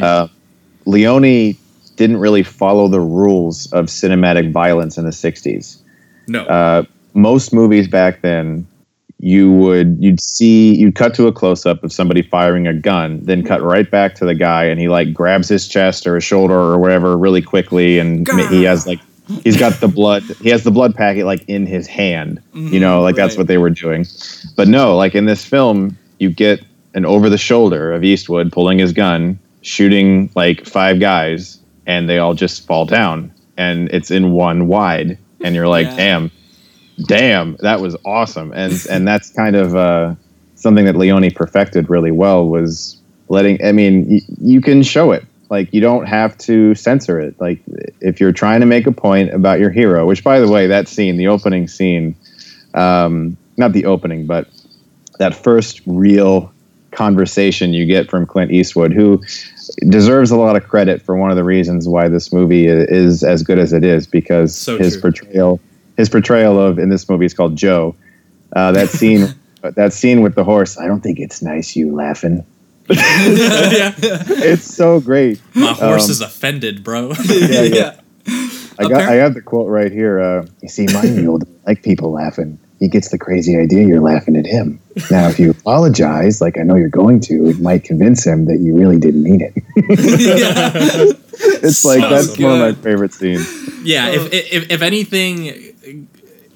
[0.02, 0.28] Uh,
[0.88, 1.56] Leone
[1.96, 5.78] didn't really follow the rules of cinematic violence in the '60s.
[6.28, 6.84] no, Uh,
[7.14, 8.66] most movies back then,
[9.20, 13.20] you would you'd see you'd cut to a close up of somebody firing a gun,
[13.24, 16.24] then cut right back to the guy, and he like grabs his chest or his
[16.24, 19.00] shoulder or wherever really quickly, and ma- he has like
[19.44, 23.02] he's got the blood he has the blood packet like in his hand, you know,
[23.02, 24.06] like that's what they were doing.
[24.56, 26.62] But no, like in this film, you get
[26.94, 32.18] an over the shoulder of Eastwood pulling his gun, shooting like five guys, and they
[32.18, 35.96] all just fall down, and it's in one wide, and you're like, Yeah.
[35.98, 36.32] damn
[37.06, 38.52] damn, that was awesome.
[38.56, 40.16] And and that's kind of uh,
[40.56, 42.98] something that Leone perfected really well was
[43.30, 43.64] letting.
[43.64, 45.24] I mean, y- you can show it.
[45.50, 47.40] Like you don't have to censor it.
[47.40, 47.60] Like
[48.02, 50.88] if you're trying to make a point about your hero, which by the way, that
[50.88, 52.16] scene, the opening scene,
[52.74, 54.48] um, not the opening, but
[55.20, 56.52] that first real
[56.98, 59.22] conversation you get from Clint Eastwood, who
[59.90, 63.44] deserves a lot of credit for one of the reasons why this movie is as
[63.44, 65.02] good as it is because So his true.
[65.12, 65.60] portrayal
[65.96, 67.96] his portrayal of in this movie is called Joe.
[68.56, 69.28] Uh, that scene
[69.62, 72.46] that scene with the horse, I don't think it's nice you laughing.
[72.90, 73.94] yeah,
[74.52, 75.40] It's so great.
[75.54, 77.14] my horse Um, is offended, bro.
[77.26, 77.62] Yeah, yeah.
[77.64, 78.00] yeah.
[78.80, 80.20] I got I have the quote right here.
[80.20, 82.58] Uh, you see, my mule like people laughing.
[82.80, 84.80] He gets the crazy idea you're laughing at him.
[85.10, 88.58] Now, if you apologize, like I know you're going to, it might convince him that
[88.60, 89.54] you really didn't mean it.
[91.64, 93.48] it's like So that's one of my favorite scenes.
[93.84, 96.08] yeah, if, if if anything,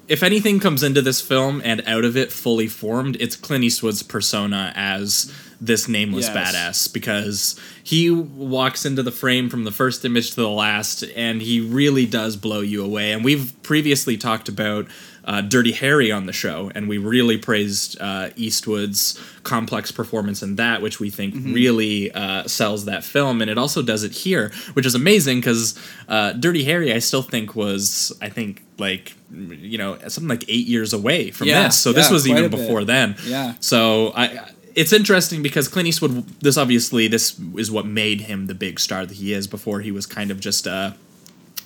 [0.08, 4.02] if anything comes into this film and out of it fully formed, it's Clint Eastwood's
[4.02, 6.54] persona as this nameless Yes.
[6.54, 11.40] badass because he walks into the frame from the first image to the last, and
[11.40, 13.12] he really does blow you away.
[13.12, 14.86] And we've previously talked about.
[15.24, 20.56] Uh, Dirty Harry on the show, and we really praised uh, Eastwood's complex performance in
[20.56, 24.50] that, which we think really uh, sells that film, and it also does it here,
[24.72, 29.78] which is amazing because uh, Dirty Harry, I still think was, I think like you
[29.78, 33.16] know something like eight years away from Yeah, this, so this was even before then.
[33.24, 33.54] Yeah.
[33.60, 36.26] So I, it's interesting because Clint Eastwood.
[36.40, 39.46] This obviously this is what made him the big star that he is.
[39.46, 40.96] Before he was kind of just a,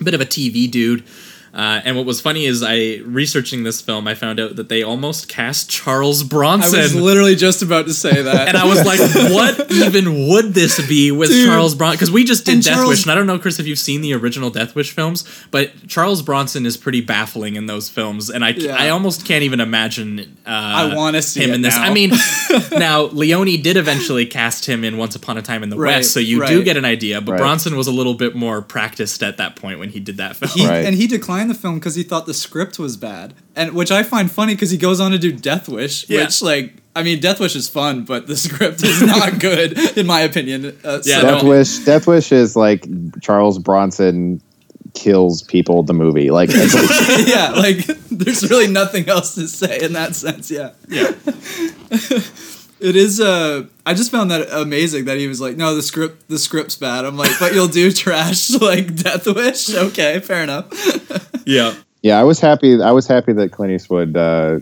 [0.01, 1.05] a bit of a TV dude.
[1.57, 4.83] Uh, and what was funny is I researching this film, I found out that they
[4.83, 6.79] almost cast Charles Bronson.
[6.79, 8.49] I was literally just about to say that.
[8.49, 9.01] and I was like,
[9.33, 11.49] what even would this be with Dude.
[11.49, 11.97] Charles Bronson?
[11.97, 13.79] Because we just did And Death Charles- Wish, and I don't know, Chris, if you've
[13.79, 18.29] seen the original Death Wish films, but Charles Bronson is pretty baffling in those films,
[18.29, 18.77] and I, Yeah.
[18.77, 21.75] I almost can't even imagine uh, I wanna see him in this.
[21.75, 21.85] now.
[21.85, 22.13] I mean,
[22.73, 26.13] now Leone did eventually cast him in Once Upon a Time in the Right, West,
[26.13, 27.23] so you do get an idea.
[27.23, 27.39] But Right.
[27.39, 30.51] Bronson was a little bit more practiced at that point when he did that film.
[30.55, 30.85] He, Right.
[30.85, 34.03] And he declined the film because he thought the script was bad, and which I
[34.03, 36.25] find funny because he goes on to do Death Wish, Yeah.
[36.25, 40.07] which like I mean Death Wish is fun, but the script is not good in
[40.07, 40.79] my opinion.
[40.85, 41.43] Uh, Yeah, so- Death.
[41.45, 41.79] Wish.
[41.81, 42.87] Death Wish is like
[43.21, 44.41] Charles Bronson
[44.95, 45.83] kills people.
[45.83, 46.71] The movie, like, like
[47.27, 50.51] yeah, like there's really nothing else to say in that sense.
[50.51, 51.13] Yeah, yeah.
[52.81, 53.21] It is.
[53.21, 56.77] Uh, I just found that amazing that he was like, no, the script, the script's
[56.77, 57.05] bad.
[57.05, 59.75] I'm like, but you'll do trash like Death Wish.
[59.75, 60.67] Okay, fair enough.
[61.47, 61.75] Yeah.
[62.03, 62.83] yeah, I was happy.
[62.83, 64.59] I was happy that Clint Eastwood, uh,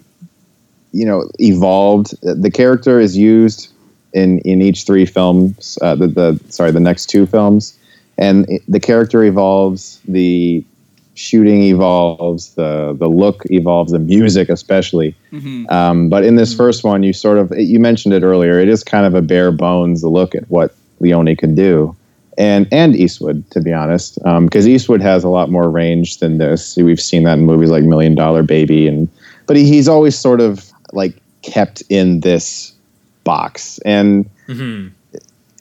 [0.92, 2.14] you know, evolved.
[2.22, 3.72] The character is used
[4.12, 5.78] in in each three films.
[5.80, 7.74] Uh, the the sorry, the next two films,
[8.18, 9.98] and it- the character evolves.
[10.06, 10.62] The
[11.14, 12.54] shooting evolves.
[12.54, 13.92] The the look evolves.
[13.92, 15.14] The music, especially.
[15.68, 18.58] Um, but in this first one, you sort of you mentioned it earlier.
[18.60, 21.94] It is kind of a bare bones look at what Leone could do,
[22.38, 26.76] and and Eastwood to be honest, because Eastwood has a lot more range than this.
[26.76, 29.08] We've seen that in movies like Million Dollar Baby, and
[29.46, 32.72] but he, he's always sort of like kept in this
[33.24, 34.88] box, and Mm-hmm.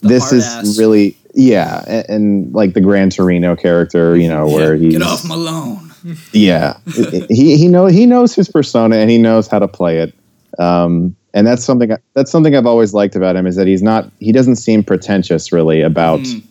[0.01, 0.77] this is ass.
[0.77, 5.25] really yeah, and, and like the Gran Torino character, you know, where he's Get off
[5.25, 5.91] my lawn.
[6.33, 6.77] yeah
[7.29, 10.13] he he know he knows his persona and he knows how to play it
[10.59, 14.11] um and that's something that's something i've always liked about him is that he's not
[14.19, 16.43] he doesn't seem pretentious really about Mm.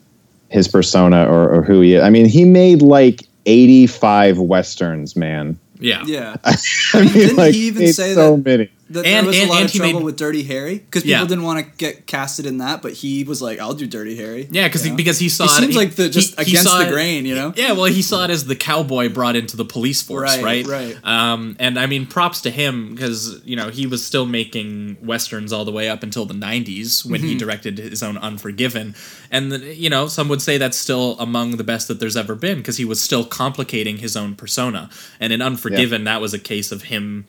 [0.48, 5.58] his persona or, or who he is i mean he made like 85 westerns man
[5.78, 6.02] Yeah.
[6.06, 6.36] Yeah.
[6.44, 6.56] i
[6.94, 9.52] mean Didn't like he even say so that- many That And- there was and- a
[9.52, 11.26] lot and of trouble made- with Dirty Harry because people Yeah.
[11.26, 14.48] didn't want to get casted in that, but he was like, "I'll do Dirty Harry."
[14.50, 15.60] Yeah, because You because he saw he it.
[15.62, 17.52] seems like the just he- he against saw the it- grain, you know.
[17.56, 20.66] Yeah, well, he saw it as the cowboy brought into the police force, right?
[20.66, 20.96] Right, right.
[21.04, 25.52] Um, and I mean, props to him because you know he was still making westerns
[25.52, 27.28] all the way up until the '90s when Mm-hmm.
[27.30, 28.94] he directed his own Unforgiven,
[29.30, 32.34] and the, you know some would say that's still among the best that there's ever
[32.34, 34.90] been because he was still complicating his own persona.
[35.20, 37.24] And in Unforgiven, that was a case of him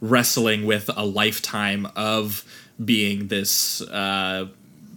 [0.00, 2.44] wrestling with a lifetime of
[2.84, 3.80] being this.
[3.82, 4.48] Uh,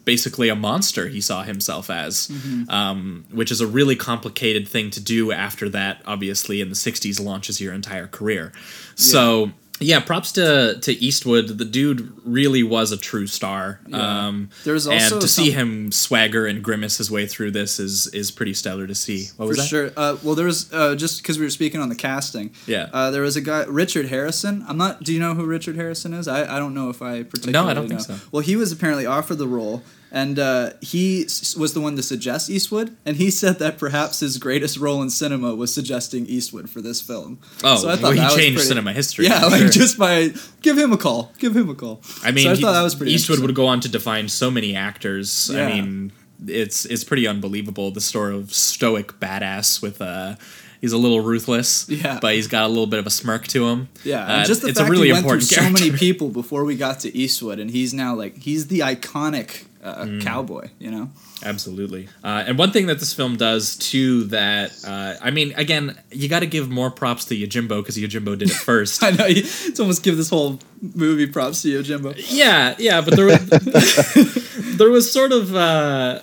[0.05, 2.31] basically a monster he saw himself as,
[2.69, 7.21] um, which is a really complicated thing to do after that, obviously, in the 60s
[7.21, 8.53] launches your entire career.
[8.95, 9.51] So.
[9.80, 11.49] Yeah, props to to Eastwood.
[11.59, 13.80] The dude really was a true star.
[13.93, 18.07] Um, There's also and to see him swagger and grimace his way through this is
[18.07, 19.28] is pretty stellar to see.
[19.38, 19.67] What was For that?
[19.67, 19.91] sure.
[19.95, 22.51] Uh, well, there was uh, just because we were speaking on the casting.
[22.65, 22.89] Yeah.
[22.91, 24.65] Uh, there was a guy, Richard Harrison.
[24.67, 25.03] I'm not.
[25.03, 26.28] Do you know who Richard Harrison is?
[26.28, 27.53] I, I don't know if I particularly.
[27.53, 28.15] No, I don't think so.
[28.32, 31.23] Well, he was apparently offered the role, and uh, he
[31.57, 35.09] was the one to suggest Eastwood, and he said that perhaps his greatest role in
[35.09, 37.39] cinema was suggesting Eastwood for this film.
[37.63, 39.25] Oh, So I thought well, he changed pretty- cinema history.
[39.25, 39.69] Yeah, like sure.
[39.69, 40.29] just by
[40.61, 42.01] give him a call, give him a call.
[42.23, 43.13] I mean, so I he- thought that was pretty.
[43.13, 45.49] Eastwood would go on to define so many actors.
[45.53, 46.11] I mean,
[46.47, 47.91] it's it's pretty unbelievable.
[47.91, 50.35] The sort of stoic badass with uh
[50.79, 52.19] He's a little ruthless, Yeah.
[52.21, 53.89] but he's got a little bit of a smirk to him.
[54.03, 55.85] Yeah, Uh, just the it's fact a really he went through important so character.
[55.85, 60.05] many people before we got to Eastwood, and he's now like he's the iconic uh,
[60.05, 60.21] Mm.
[60.23, 60.69] cowboy.
[60.80, 61.09] You know,
[61.43, 62.07] Absolutely.
[62.23, 66.28] Uh, and one thing that this film does too that uh, I mean, again, you
[66.30, 69.03] got to give more props to Yojimbo because Yojimbo did it first.
[69.03, 70.59] I know you, it's almost give this whole
[70.95, 72.13] movie props to you, Jimbo.
[72.30, 73.39] yeah, yeah, but there was
[74.78, 75.47] there was sort of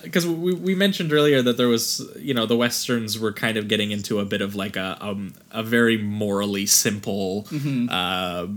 [0.03, 3.67] because we, we mentioned earlier that there was you know the westerns were kind of
[3.67, 7.47] getting into a bit of like a um, a very morally simple
[7.89, 8.47] uh,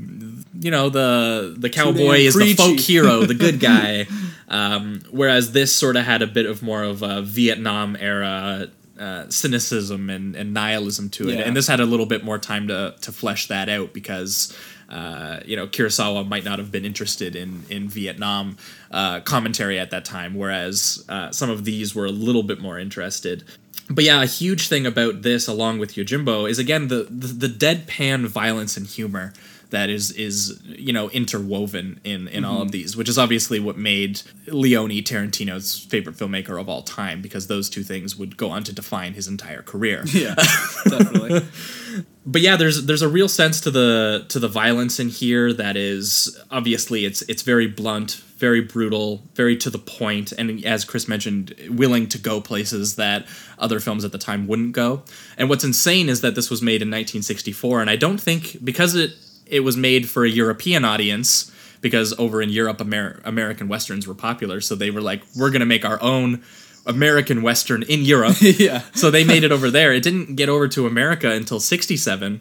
[0.60, 4.06] you know the the cowboy is the folk hero the good guy
[4.48, 8.68] um, whereas this sort of had a bit of more of a Vietnam era
[8.98, 11.42] uh, cynicism and, and nihilism to it Yeah.
[11.46, 14.56] and this had a little bit more time to to flesh that out because
[14.88, 18.56] uh, you know Kurosawa might not have been interested in in Vietnam
[18.90, 22.78] uh, commentary at that time, whereas uh, some of these were a little bit more
[22.78, 23.44] interested.
[23.90, 27.48] But yeah, a huge thing about this, along with Yojimbo, is again the the, the
[27.48, 29.32] deadpan violence and humor
[29.70, 32.72] that is is you know interwoven in in all of mm-hmm.
[32.72, 37.68] these, which is obviously what made Leone Tarantino's favorite filmmaker of all time, because those
[37.68, 40.34] two things would go on to define his entire career Yeah,
[40.84, 41.46] definitely.
[42.26, 45.76] but yeah, there's there's a real sense to the to the violence in here that
[45.76, 51.08] is obviously it's it's very blunt, very brutal, very to the point, and as Chris
[51.08, 53.26] mentioned, willing to go places that
[53.58, 55.02] other films at the time wouldn't go.
[55.36, 58.94] And what's insane is that this was made in 1964, and I don't think because
[58.94, 59.12] it
[59.48, 64.14] it was made for a European audience because over in Europe, Amer- American westerns were
[64.14, 66.42] popular, so they were like, we're gonna make our own
[66.86, 68.36] American western in Europe.
[68.40, 69.92] yeah, So they made it over there.
[69.92, 72.40] It didn't get over to America until 67.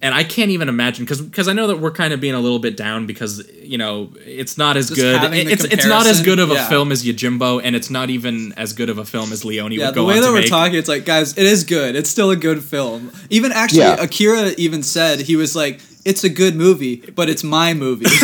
[0.00, 2.38] And I can't even imagine because because I know that we're kind of being a
[2.38, 5.16] little bit down because you know it's not as Just good.
[5.18, 6.68] having the It's it's not as good of a yeah.
[6.68, 9.86] film as Yojimbo, and it's not even as good of a film as Leone yeah.
[9.86, 10.50] would The go way on that to we're make.
[10.50, 11.96] talking, it's like, guys, it is good.
[11.96, 13.10] It's still a good film.
[13.28, 13.96] Even actually, Yeah.
[14.00, 18.06] Akira even said he was like, "It's a good movie, but it's my movie."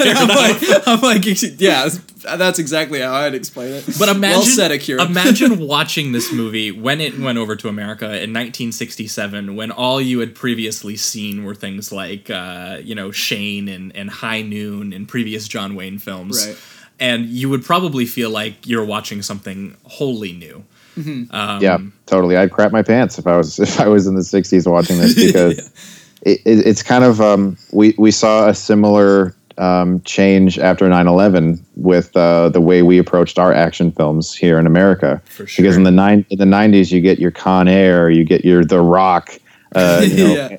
[0.00, 1.24] I'm, like, I'm like,
[1.60, 1.88] yeah,
[2.36, 3.84] that's exactly how I'd explain it.
[3.98, 5.04] But imagine, well said, Akira.
[5.04, 10.20] imagine watching this movie when it went over to America in 1967, when all you
[10.20, 15.08] had previously seen were things like, uh, you know, Shane and, and High Noon and
[15.08, 16.46] previous John Wayne films.
[16.46, 16.58] Right.
[17.00, 20.64] And you would probably feel like you're watching something wholly new.
[20.96, 22.36] Um, yeah, totally.
[22.36, 25.14] I'd crap my pants if I was if I was in the '60s watching this
[25.14, 25.70] because
[26.22, 31.60] it, it, it's kind of um, we we saw a similar um, change after 9/11
[31.76, 35.20] with uh, the way we approached our action films here in America.
[35.26, 35.62] For sure.
[35.62, 38.64] Because in the nine in the '90s, you get your Con Air, you get your
[38.64, 39.30] The Rock,
[39.74, 40.56] uh, you know, Yeah.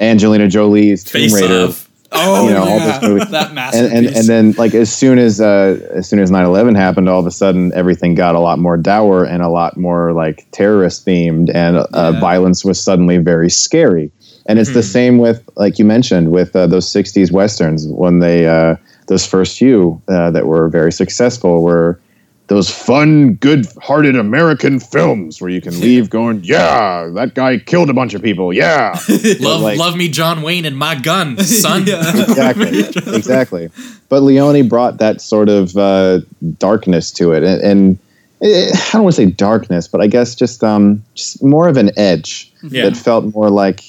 [0.00, 1.68] Angelina Jolie's Tomb Face Raider.
[1.68, 1.88] Off.
[2.16, 2.98] Oh, you know, all yeah.
[3.00, 3.24] this movie.
[3.32, 7.08] that and, and and then like as soon as uh, as soon as 9-11 happened
[7.08, 10.46] all of a sudden everything got a lot more dour and a lot more like
[10.52, 12.20] terrorist themed and uh, Yeah.
[12.20, 14.12] violence was suddenly very scary
[14.46, 18.46] and it's the same with like you mentioned with uh, those 60s westerns when they
[18.46, 18.76] uh,
[19.06, 21.98] those first few uh, that were very successful were
[22.48, 27.94] those fun good-hearted american films where you can leave going yeah that guy killed a
[27.94, 28.52] bunch of people.
[28.52, 28.98] Yeah.
[29.40, 31.82] Love, like- love me, John Wayne, and my gun, son.
[31.88, 32.80] Exactly.
[33.16, 33.70] exactly.
[34.10, 36.20] But leone brought that sort of uh,
[36.58, 37.42] darkness to it.
[37.42, 37.98] And, and
[38.40, 41.76] it, i don't want to say darkness but i guess just um just more of
[41.78, 42.84] an edge Yeah.
[42.90, 43.80] that felt more like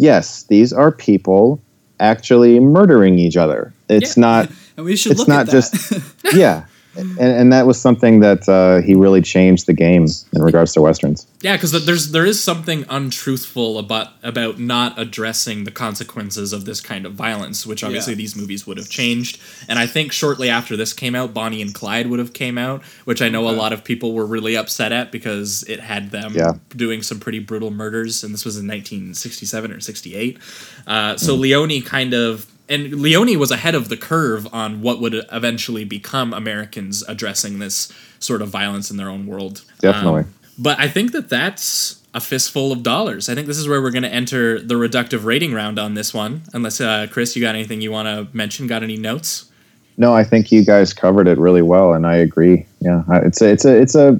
[0.00, 1.60] yes these are people
[2.00, 4.20] actually murdering each other it's Yeah.
[4.22, 5.52] not and we should it's look not at that.
[5.52, 6.64] just yeah
[6.96, 10.80] and, and that was something that uh, he really changed the game in regards to
[10.80, 16.64] westerns Yeah, because there's there is something untruthful about about not addressing the consequences of
[16.64, 18.18] this kind of violence, which obviously Yeah.
[18.18, 19.38] these movies would have changed.
[19.68, 22.82] And I think shortly after this came out, Bonnie and Clyde would have came out,
[23.04, 26.32] which I know a lot of people were really upset at because it had them
[26.34, 26.52] Yeah.
[26.76, 30.38] doing some pretty brutal murders, and this was in 1967 or 68.
[30.86, 32.46] Uh, so Leone kind of.
[32.70, 37.92] And Leone was ahead of the curve on what would eventually become Americans addressing this
[38.20, 39.64] sort of violence in their own world.
[39.80, 40.22] Definitely.
[40.22, 43.28] Um, but I think that that's a fistful of dollars.
[43.28, 46.14] I think this is where we're going to enter the reductive rating round on this
[46.14, 46.42] one.
[46.52, 48.66] Unless, uh, Chris, you got anything you want to mention?
[48.66, 49.50] Got any notes?
[49.96, 52.66] No, I think you guys covered it really well, and I agree.
[52.80, 54.18] Yeah, it's a, it's a, it's a,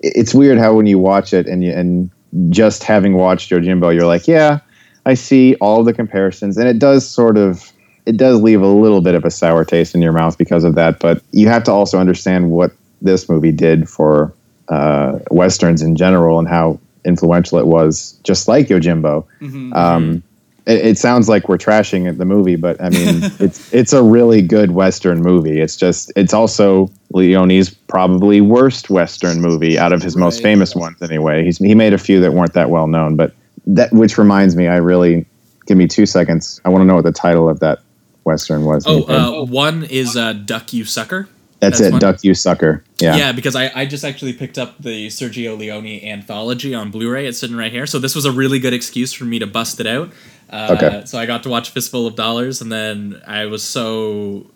[0.00, 2.10] it's weird how when you watch it and you and
[2.50, 4.60] just having watched Yojimbo, you're like, yeah,
[5.04, 7.72] I see all the comparisons, and it does sort of,
[8.06, 10.74] it does leave a little bit of a sour taste in your mouth because of
[10.76, 11.00] that.
[11.00, 14.32] But you have to also understand what this movie did for
[14.68, 19.26] uh, westerns in general and how influential it was, just like Yojimbo.
[19.72, 20.22] Um,
[20.66, 24.42] it, it sounds like we're trashing the movie, but I mean, it's it's a really
[24.42, 25.60] good Western movie.
[25.60, 31.02] It's just it's also Leone's probably worst Western movie out of his most famous ones.
[31.02, 33.34] Anyway, he's he made a few that weren't that well known, but
[33.66, 35.26] that which reminds me, I really
[35.66, 36.60] give me two seconds.
[36.64, 37.80] I want to know what the title of that
[38.24, 38.84] Western was.
[38.86, 39.04] Oh,
[39.42, 41.28] uh, one is uh, Duck You Sucker.
[41.60, 42.00] that's, that's it, one.
[42.00, 42.84] Duck You Sucker.
[42.98, 43.16] Yeah.
[43.16, 47.26] Yeah, because I, I just actually picked up the Sergio Leone anthology on Blu-ray.
[47.26, 47.86] It's sitting right here.
[47.86, 50.10] So this was a really good excuse for me to bust it out.
[50.50, 51.02] Uh, Okay.
[51.06, 54.46] So I got to watch Fistful of Dollars, and then I was so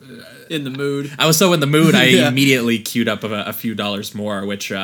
[0.50, 1.10] in the mood.
[1.18, 1.94] I was so in the mood.
[1.94, 2.28] I Yeah.
[2.28, 4.76] immediately queued up a, a few dollars more, which uh,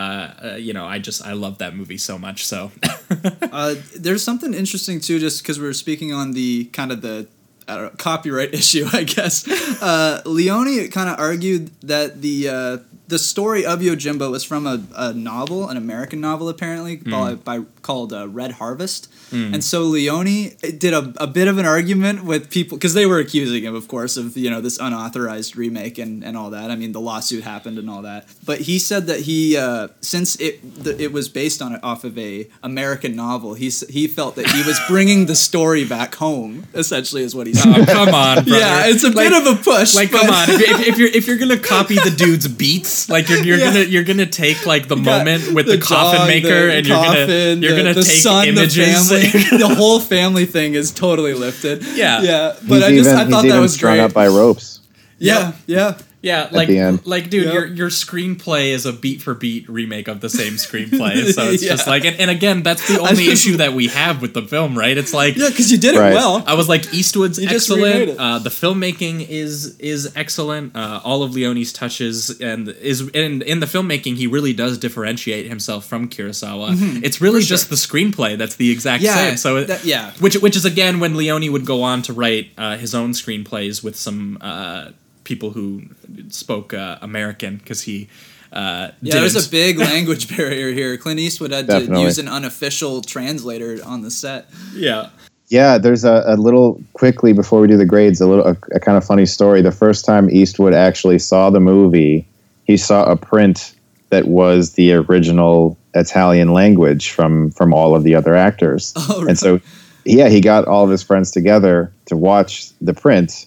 [0.43, 2.47] uh, you know I just I love that movie so much.
[2.47, 2.73] So
[3.53, 7.29] Uh, there's something interesting too, just because we were speaking on the kind of the
[7.69, 9.47] know, copyright issue, I guess.
[9.83, 14.81] Uh, Leone kind of argued that the uh, the story of Yojimbo was from a,
[14.95, 19.12] a novel, an American novel apparently, by, by called uh, Red Harvest.
[19.33, 23.19] And so Leone did a, a bit of an argument with people because they were
[23.19, 26.71] accusing him, of course, of you know this unauthorized remake and, and all that.
[26.71, 28.27] I mean, the lawsuit happened and all that.
[28.45, 32.17] But he said that he uh, since it the, it was based on off of
[32.19, 36.67] a American novel, he he felt that he was bringing the story back home.
[36.75, 37.69] Essentially, is what he said.
[37.75, 38.51] Oh, come on, brother.
[38.59, 39.95] Yeah, it's a Like- bit of a push.
[39.95, 40.51] Like, come on!
[40.51, 43.73] If, if, if you're if you're gonna copy the dude's beats, like you're, you're Yeah.
[43.73, 46.97] gonna you're gonna take like the moment with the, coffin dog, maker, the and you're
[46.97, 49.11] gonna coffin, you're the- gonna the take son, images.
[49.31, 51.83] The, the whole family thing is totally lifted.
[51.85, 52.23] Yeah.
[52.23, 52.57] yeah.
[52.69, 54.05] But he's I just even, I thought he's that even was strung great.
[54.05, 54.81] up by ropes.
[55.19, 55.99] yeah, yeah.
[56.23, 57.05] Yeah, like the end.
[57.07, 57.55] like dude, Yep.
[57.55, 61.33] your your screenplay is a beat for beat remake of the same screenplay.
[61.35, 64.33] So it's just like and, and again, that's the only issue that we have with
[64.33, 64.97] the film, right?
[64.97, 66.13] It's like Yeah, because you did Right.
[66.13, 66.45] it well.
[66.47, 68.11] I was like Eastwood's You excellent.
[68.11, 68.19] it.
[68.19, 70.77] Uh, the filmmaking is is excellent.
[70.77, 75.47] Uh, all of Leone's touches and is and in the filmmaking he really does differentiate
[75.49, 77.03] himself from Kurosawa.
[77.03, 79.07] It's really just the screenplay that's the exact Mm-hmm.
[79.07, 79.37] Yeah, same.
[79.39, 80.13] So it, that- yeah.
[80.21, 83.83] which which is again when Leone would go on to write uh, his own screenplays
[83.83, 84.91] with some uh,
[85.33, 85.83] people who
[86.29, 88.09] spoke uh, American because he.
[88.53, 89.49] Uh, Yeah, there's didn't.
[89.49, 90.97] a big language barrier here.
[90.99, 94.41] Clint Eastwood had to use an unofficial translator on the set.
[94.75, 95.09] yeah.
[95.49, 98.81] Yeah, there's a, a little quickly before we do the grades, a little a, a
[98.81, 99.61] kind of funny story.
[99.63, 102.27] The first time Eastwood actually saw the movie,
[102.65, 103.75] he saw a print
[104.11, 108.93] that was the original Italian language from from all of the other actors.
[108.97, 109.29] Oh, really?
[109.31, 109.61] And so
[110.07, 113.45] yeah, he got all of his friends together to watch the print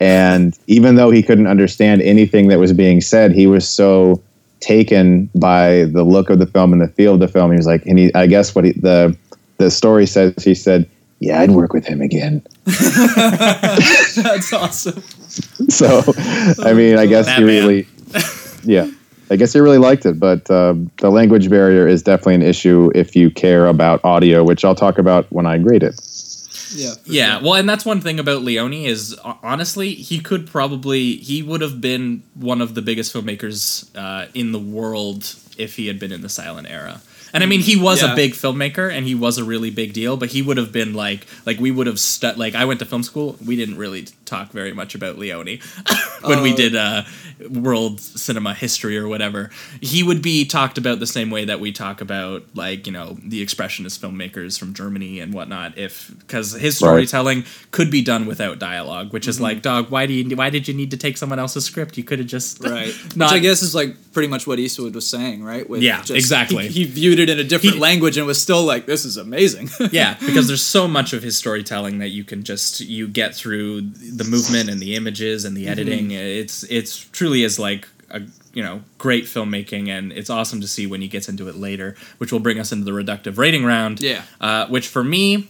[0.00, 4.22] and even though he couldn't understand anything that was being said, he was so
[4.60, 7.50] taken by the look of the film and the feel of the film.
[7.50, 9.16] He was like, and he, I guess what he, the
[9.58, 10.88] the story says, he said,
[11.18, 15.02] "Yeah, I'd work with him again." That's awesome.
[15.68, 16.02] So,
[16.62, 17.86] I mean, I guess he really,
[18.62, 18.88] yeah,
[19.30, 20.20] I guess he really liked it.
[20.20, 24.64] But um, the language barrier is definitely an issue if you care about audio, which
[24.64, 26.00] I'll talk about when I grade it.
[26.74, 26.94] Yeah.
[27.04, 27.44] Yeah, sure.
[27.44, 31.80] well, and that's one thing about Leone is honestly he could probably he would have
[31.80, 36.20] been one of the biggest filmmakers uh, in the world if he had been in
[36.22, 37.00] the silent era.
[37.34, 38.12] And I mean, he was Yeah.
[38.14, 40.16] a big filmmaker, and he was a really big deal.
[40.16, 42.86] But he would have been like, like we would have stu- like I went to
[42.86, 43.36] film school.
[43.44, 45.58] We didn't really talk very much about Leone
[46.22, 46.56] when we Oh.
[46.56, 47.02] did uh,
[47.50, 49.50] world cinema history or whatever.
[49.80, 53.16] He would be talked about the same way that we talk about like you know
[53.24, 55.76] the expressionist filmmakers from Germany and whatnot.
[55.78, 57.08] If because his Right.
[57.08, 59.30] storytelling could be done without dialogue, which Mm-hmm.
[59.30, 61.96] is like, dog, why do you why did you need to take someone else's script?
[61.96, 62.94] You could have just Right.
[63.16, 63.30] not.
[63.32, 65.68] Which I guess is like pretty much what Eastwood was saying, right?
[65.68, 66.66] With Yeah, exactly.
[66.68, 69.16] He, he viewed it in a different He- language and was still like, "This is
[69.16, 73.34] amazing." yeah, because there's so much of his storytelling that you can just you get
[73.34, 73.82] through
[74.18, 75.72] the movement and the images and the Mm-hmm.
[75.72, 76.10] editing.
[76.10, 78.20] It's it's truly is like a
[78.54, 81.94] you know great filmmaking, and it's awesome to see when he gets into it later,
[82.18, 84.00] which will bring us into the reductive rating round.
[84.00, 84.22] Yeah.
[84.40, 85.48] uh, which for me,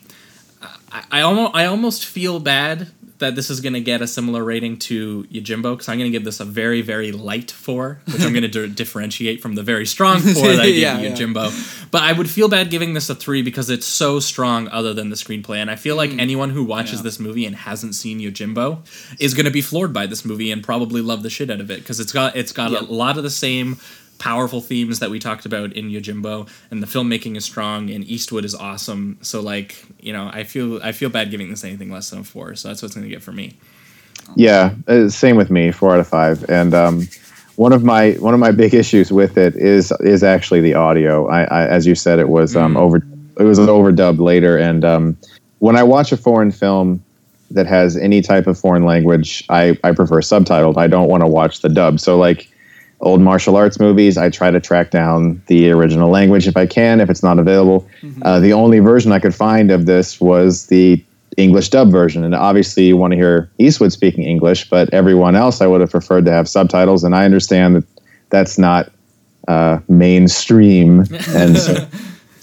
[0.92, 2.88] I, I almost I almost feel bad
[3.18, 6.16] that this is going to get a similar rating to Yojimbo because I'm going to
[6.16, 9.86] give this a very very light four, which I'm going to differentiate from the very
[9.86, 11.10] strong four that I gave Yeah, to yeah.
[11.14, 11.90] Yojimbo.
[11.90, 15.10] But I would feel bad giving this a three because it's so strong other than
[15.10, 15.56] the screenplay.
[15.56, 16.96] And I feel like anyone who watches Mm.
[16.98, 17.02] Yeah.
[17.02, 18.78] this movie and hasn't seen Yojimbo
[19.20, 21.70] is going to be floored by this movie and probably love the shit out of
[21.70, 22.82] it because it's got it's got Yep.
[22.82, 23.78] a lot of the same
[24.18, 28.44] powerful themes that we talked about in Yojimbo and the filmmaking is strong and Eastwood
[28.44, 29.18] is awesome.
[29.22, 32.24] So like, you know, I feel I feel bad giving this anything less than a
[32.24, 32.56] 4.
[32.56, 33.56] So that's what's going to get for me.
[34.36, 36.48] Yeah, uh, same with me, four out of five.
[36.50, 37.08] And um,
[37.56, 41.26] one of my one of my big issues with it is is actually the audio.
[41.28, 42.98] I, I as you said, it was um, over
[43.38, 44.56] it was overdubbed later.
[44.58, 45.16] And um,
[45.60, 47.02] when I watch a foreign film
[47.50, 50.76] that has any type of foreign language, I I prefer subtitled.
[50.76, 52.00] I don't want to watch the dub.
[52.00, 52.50] So like
[53.00, 57.00] old martial arts movies, I try to track down the original language if I can.
[57.00, 57.88] If it's not available,
[58.22, 61.02] uh, the only version I could find of this was the
[61.36, 62.24] English dub version.
[62.24, 65.90] And obviously, you want to hear Eastwood speaking English, but everyone else I would have
[65.90, 67.04] preferred to have subtitles.
[67.04, 67.84] And I understand that
[68.30, 68.90] that's not
[69.46, 71.86] uh, mainstream, and so,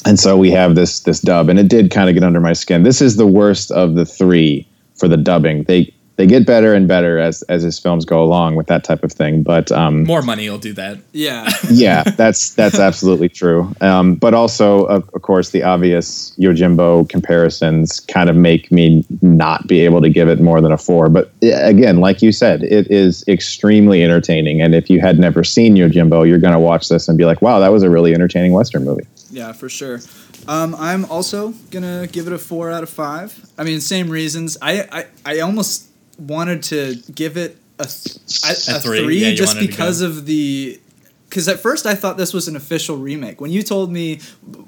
[0.05, 2.53] and so we have this this dub, and it did kind of get under my
[2.53, 2.83] skin.
[2.83, 5.63] This is the worst of the three for the dubbing.
[5.63, 9.03] They they get better and better as as his films go along with that type
[9.03, 9.43] of thing.
[9.43, 10.99] But um, More money will do that.
[11.11, 11.49] yeah.
[11.69, 13.73] yeah, that's that's absolutely true.
[13.81, 19.67] Um, but also, of, of course, the obvious Yojimbo comparisons kind of make me not
[19.67, 21.09] be able to give it more than a four.
[21.09, 24.61] But again, like you said, it is extremely entertaining.
[24.61, 27.41] And if you had never seen Yojimbo, you're going to watch this and be like,
[27.41, 29.99] "Wow, that was a really entertaining Western movie." Yeah, for sure.
[30.47, 33.49] Um, I'm also gonna give it a four out of five.
[33.57, 34.57] I mean, same reasons.
[34.61, 39.33] I I, I almost wanted to give it a, th- a, A three, three, yeah,
[39.33, 40.79] just because of the.
[41.27, 43.41] Because at first I thought this was an official remake.
[43.41, 44.19] When you told me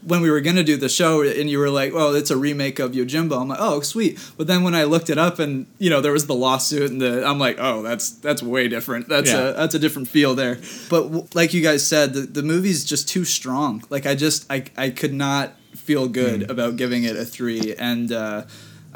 [0.03, 2.79] when we were gonna do the show and you were like, "Oh, it's a remake
[2.79, 5.89] of Yojimbo," I'm like, "Oh, sweet." But then when I looked it up and you
[5.89, 9.07] know there was the lawsuit and the, I'm like, "Oh, that's that's way different.
[9.07, 9.49] That's Yeah.
[9.49, 12.83] a that's a different feel there." But w- like you guys said, the, the movie's
[12.83, 13.83] just too strong.
[13.89, 16.51] Like I just I I could not feel good Hmm.
[16.51, 18.11] about giving it a three and.
[18.11, 18.41] uh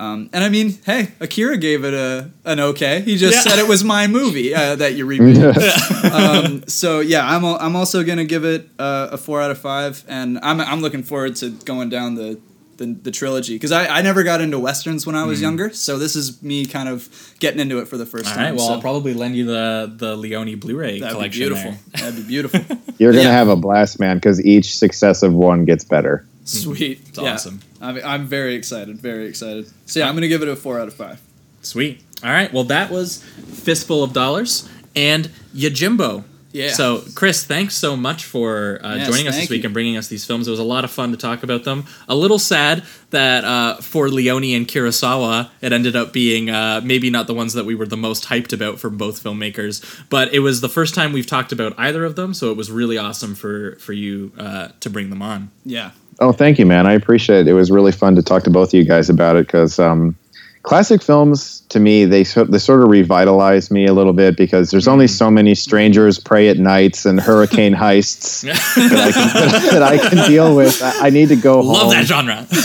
[0.02, 3.02] um, and I mean, hey, Akira gave it a an okay.
[3.02, 3.42] He just Yeah.
[3.52, 5.38] said it was my movie uh, that you remade.
[6.12, 9.58] um, so yeah, I'm al- I'm also gonna give it uh, a four out of
[9.60, 12.40] five, and I'm I'm looking forward to going down the
[12.78, 16.00] the, the trilogy because I, I never got into westerns when I was younger, so
[16.00, 17.08] this is me kind of
[17.40, 18.26] getting into it for the first.
[18.26, 18.44] All time.
[18.44, 21.72] right, well, so I'll probably lend you the the Leone Blu-ray that'd be beautiful.
[21.72, 21.80] there.
[22.02, 22.60] That'd be beautiful.
[22.98, 23.38] You're going to Yeah.
[23.38, 26.26] have a blast, man, because each successive one gets better.
[26.46, 27.34] Sweet, It's yeah.
[27.34, 27.60] awesome.
[27.82, 29.70] I'm I'm very excited, very excited.
[29.86, 31.20] So yeah, I'm gonna give it a four out of five.
[31.62, 32.02] Sweet.
[32.24, 32.52] All right.
[32.54, 36.24] Well, that was Fistful of Dollars and Yojimbo.
[36.54, 36.74] Yeah.
[36.74, 39.68] So, Chris, thanks so much for uh, Yes, joining us this week you.
[39.68, 40.50] and bringing us these films.
[40.50, 41.86] It was a lot of fun to talk about them.
[42.10, 47.10] A little sad that uh, for Leone and Kurosawa, it ended up being uh, maybe
[47.10, 50.40] not the ones that we were the most hyped about for both filmmakers, but it
[50.40, 53.34] was the first time we've talked about either of them, so it was really awesome
[53.34, 55.52] for for you uh, to bring them on.
[55.64, 55.92] Yeah,
[56.22, 56.86] Oh, thank you, man.
[56.86, 57.48] I appreciate it.
[57.48, 60.16] It was really fun to talk to both of you guys about it because um,
[60.62, 64.88] classic films, to me, they they sort of revitalize me a little bit because there's
[64.88, 68.44] only so many strangers, Prey at nights, and hurricane heists
[68.76, 70.80] that, I can, that I can deal with.
[70.84, 71.74] I, I need to go home.
[71.74, 72.48] Love that genre.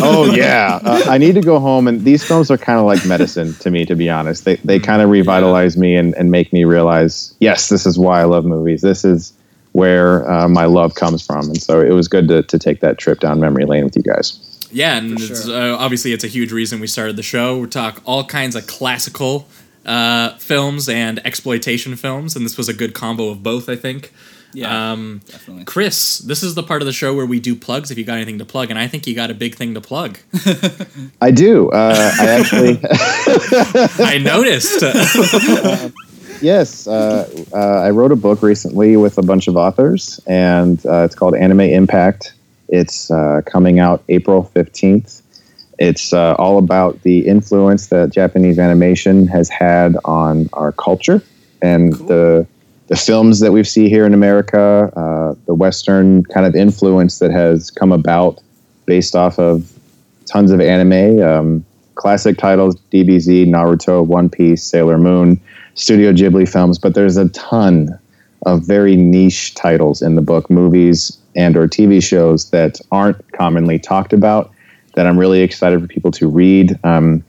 [0.00, 3.06] Oh yeah, uh, I need to go home, and these films are kind of like
[3.06, 4.44] medicine to me, to be honest.
[4.44, 8.20] They they kind of revitalize me and, and make me realize, yes, this is why
[8.20, 8.82] I love movies.
[8.82, 9.32] This is
[9.74, 12.96] where uh, my love comes from, and so it was good to to take that
[12.96, 14.38] trip down memory lane with you guys.
[14.70, 17.58] Yeah, and For it's, uh, obviously it's a huge reason we started the show.
[17.58, 19.46] We talk all kinds of classical
[19.86, 24.12] uh, films and exploitation films, and this was a good combo of both, I think.
[24.52, 25.64] Yeah, Um, definitely.
[25.64, 27.90] Chris, this is the part of the show where we do plugs.
[27.90, 29.80] If you got anything to plug, and I think you got a big thing to
[29.80, 30.18] plug.
[31.20, 31.70] I do.
[31.70, 32.78] Uh, I actually,
[34.04, 34.80] I noticed.
[36.44, 41.04] yes, uh, uh, I wrote a book recently with a bunch of authors, and uh,
[41.04, 42.34] it's called Anime Impact.
[42.68, 45.22] It's uh, coming out April 15th.
[45.78, 51.22] It's uh, all about the influence that Japanese animation has had on our culture
[51.62, 52.46] and the
[52.88, 57.30] the films that we see here in America, uh, the Western kind of influence that
[57.30, 58.42] has come about
[58.84, 59.72] based off of
[60.26, 61.64] tons of anime, um,
[61.94, 65.40] classic titles: DBZ, Naruto, One Piece, Sailor Moon,
[65.74, 66.78] Studio Ghibli films.
[66.78, 67.98] But there's a ton
[68.46, 73.78] of very niche titles in the book, movies and or TV shows that aren't commonly
[73.78, 74.50] talked about.
[74.94, 76.78] That I'm really excited for people to read.
[76.84, 77.24] Um,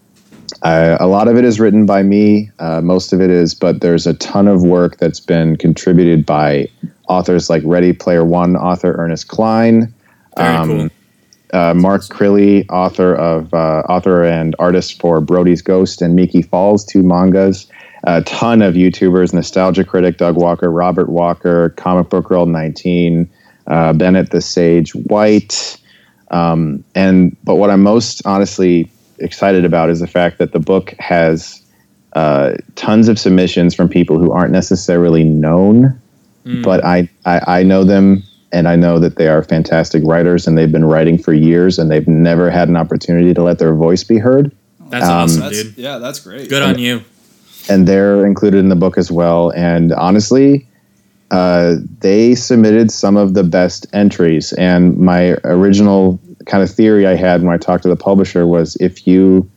[0.61, 2.51] I, a lot of it is written by me.
[2.59, 6.67] Uh, most of it is, but there's a ton of work that's been contributed by
[7.09, 9.93] authors like Ready Player One author Ernest Cline,
[10.37, 10.89] Um, cool.
[11.59, 16.85] uh, Mark Crilly, author of uh, author and artist for Brody's Ghost and Miki Falls,
[16.85, 17.67] two mangas.
[18.05, 23.29] A ton of YouTubers, Nostalgia Critic, Doug Walker, Robert Walker, Comic Book Girl 19,
[23.67, 25.77] uh, Bennett the Sage White.
[26.31, 28.89] Um, and but what I'm most honestly
[29.19, 31.61] excited about is the fact that the book has
[32.13, 35.99] uh, tons of submissions from people who aren't necessarily known,
[36.63, 40.57] but I, I I know them and I know that they are fantastic writers and
[40.57, 44.03] they've been writing for years and they've never had an opportunity to let their voice
[44.03, 44.55] be heard.
[44.89, 45.77] That's um, awesome, That's, dude.
[45.77, 46.49] yeah, that's great.
[46.49, 47.03] Good on you.
[47.70, 49.51] And they're included in the book as well.
[49.51, 50.68] And honestly,
[51.32, 54.53] uh, they submitted some of the best entries.
[54.53, 58.76] And my original kind of theory I had when I talked to the publisher was
[58.78, 59.49] if you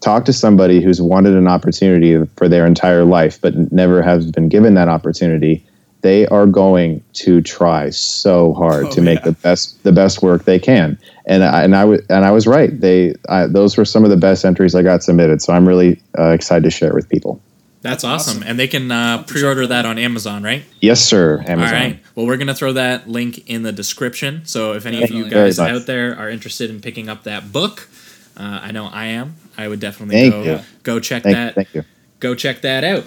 [0.00, 4.48] talk to somebody who's wanted an opportunity for their entire life but never has been
[4.48, 5.64] given that opportunity,
[6.02, 9.24] they are going to try so hard Oh, to make yeah.
[9.24, 10.98] the best the best work they can.
[11.24, 12.78] And I, and I was and I was right.
[12.78, 15.40] They I, those were some of the best entries I got submitted.
[15.42, 17.40] So I'm really uh, excited to share it with people.
[17.86, 18.38] That's awesome.
[18.38, 18.48] awesome.
[18.48, 20.64] And they can uh, pre-order that on Amazon, right?
[20.80, 21.38] Yes, sir.
[21.46, 21.58] Amazon.
[21.58, 21.98] All right.
[22.14, 24.42] Well, we're going to throw that link in the description.
[24.44, 27.88] So if any of you guys out there are interested in picking up that book,
[28.36, 29.36] uh, I know I am.
[29.56, 30.60] I would definitely Thank go you.
[30.82, 31.84] go check Thank, that thank you.
[32.20, 33.04] go check that out.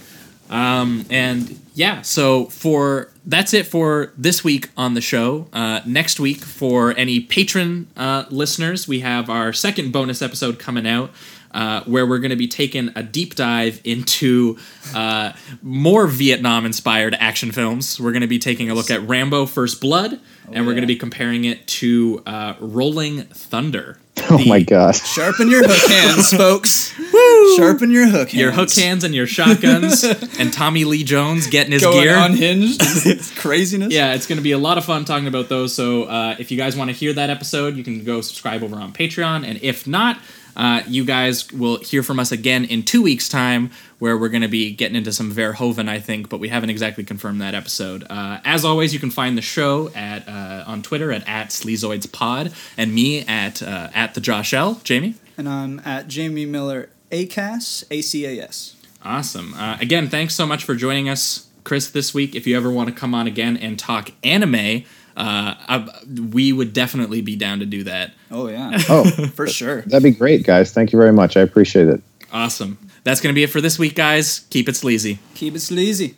[0.50, 5.48] Um, and yeah, so for that's it for this week on the show.
[5.54, 10.88] Uh, next week, for any patron uh, listeners, we have our second bonus episode coming
[10.88, 11.12] out.
[11.52, 14.56] Uh, where we're going to be taking a deep dive into
[14.94, 15.32] uh,
[15.64, 18.00] more Vietnam inspired action films.
[18.00, 20.20] We're going to be taking a look at Rambo First Blood, and
[20.68, 20.76] we're yeah.
[20.76, 23.98] going to be comparing it to uh, Rolling Thunder.
[24.32, 25.00] Oh The- my gosh.
[25.12, 26.94] Sharpen your hook hands, folks.
[27.00, 27.56] Woo!
[27.58, 28.34] Sharpen your hook hands.
[28.36, 30.04] Your hook hands and your shotguns,
[30.40, 32.16] and Tommy Lee Jones getting his Going gear.
[32.18, 32.82] unhinged.
[33.08, 33.94] It's craziness.
[33.94, 35.74] Yeah, it's going to be a lot of fun talking about those.
[35.74, 38.76] So uh, if you guys want to hear that episode, you can go subscribe over
[38.76, 39.48] on Patreon.
[39.48, 40.20] And if not,
[40.60, 44.44] uh, you guys will hear from us again in two weeks' time, where we're going
[44.44, 48.06] to be getting into some Verhoeven, I think, but we haven't exactly confirmed that episode.
[48.10, 52.54] Uh, as always, you can find the show at uh, on Twitter at, at SleazoidsPod
[52.78, 54.82] and me at uh, at the Josh L.
[54.84, 55.16] Jamie?
[55.38, 58.76] And I'm at Jamie Miller ACAS, A C A S.
[59.04, 59.54] Awesome.
[59.54, 62.36] Uh, again, thanks so much for joining us, Chris, this week.
[62.36, 64.84] If you ever want to come on again and talk anime,
[65.20, 65.88] uh, I,
[66.32, 68.14] we would definitely be down to do that.
[68.32, 69.04] Oh yeah, Oh,
[69.36, 69.82] for sure.
[69.84, 70.72] that'd be great, guys.
[70.72, 71.38] Thank you very much.
[71.38, 72.02] I appreciate it.
[72.32, 72.78] Awesome.
[73.04, 74.40] That's going to be it for this week, guys.
[74.50, 75.20] Keep it sleazy.
[75.36, 76.16] Keep it sleazy.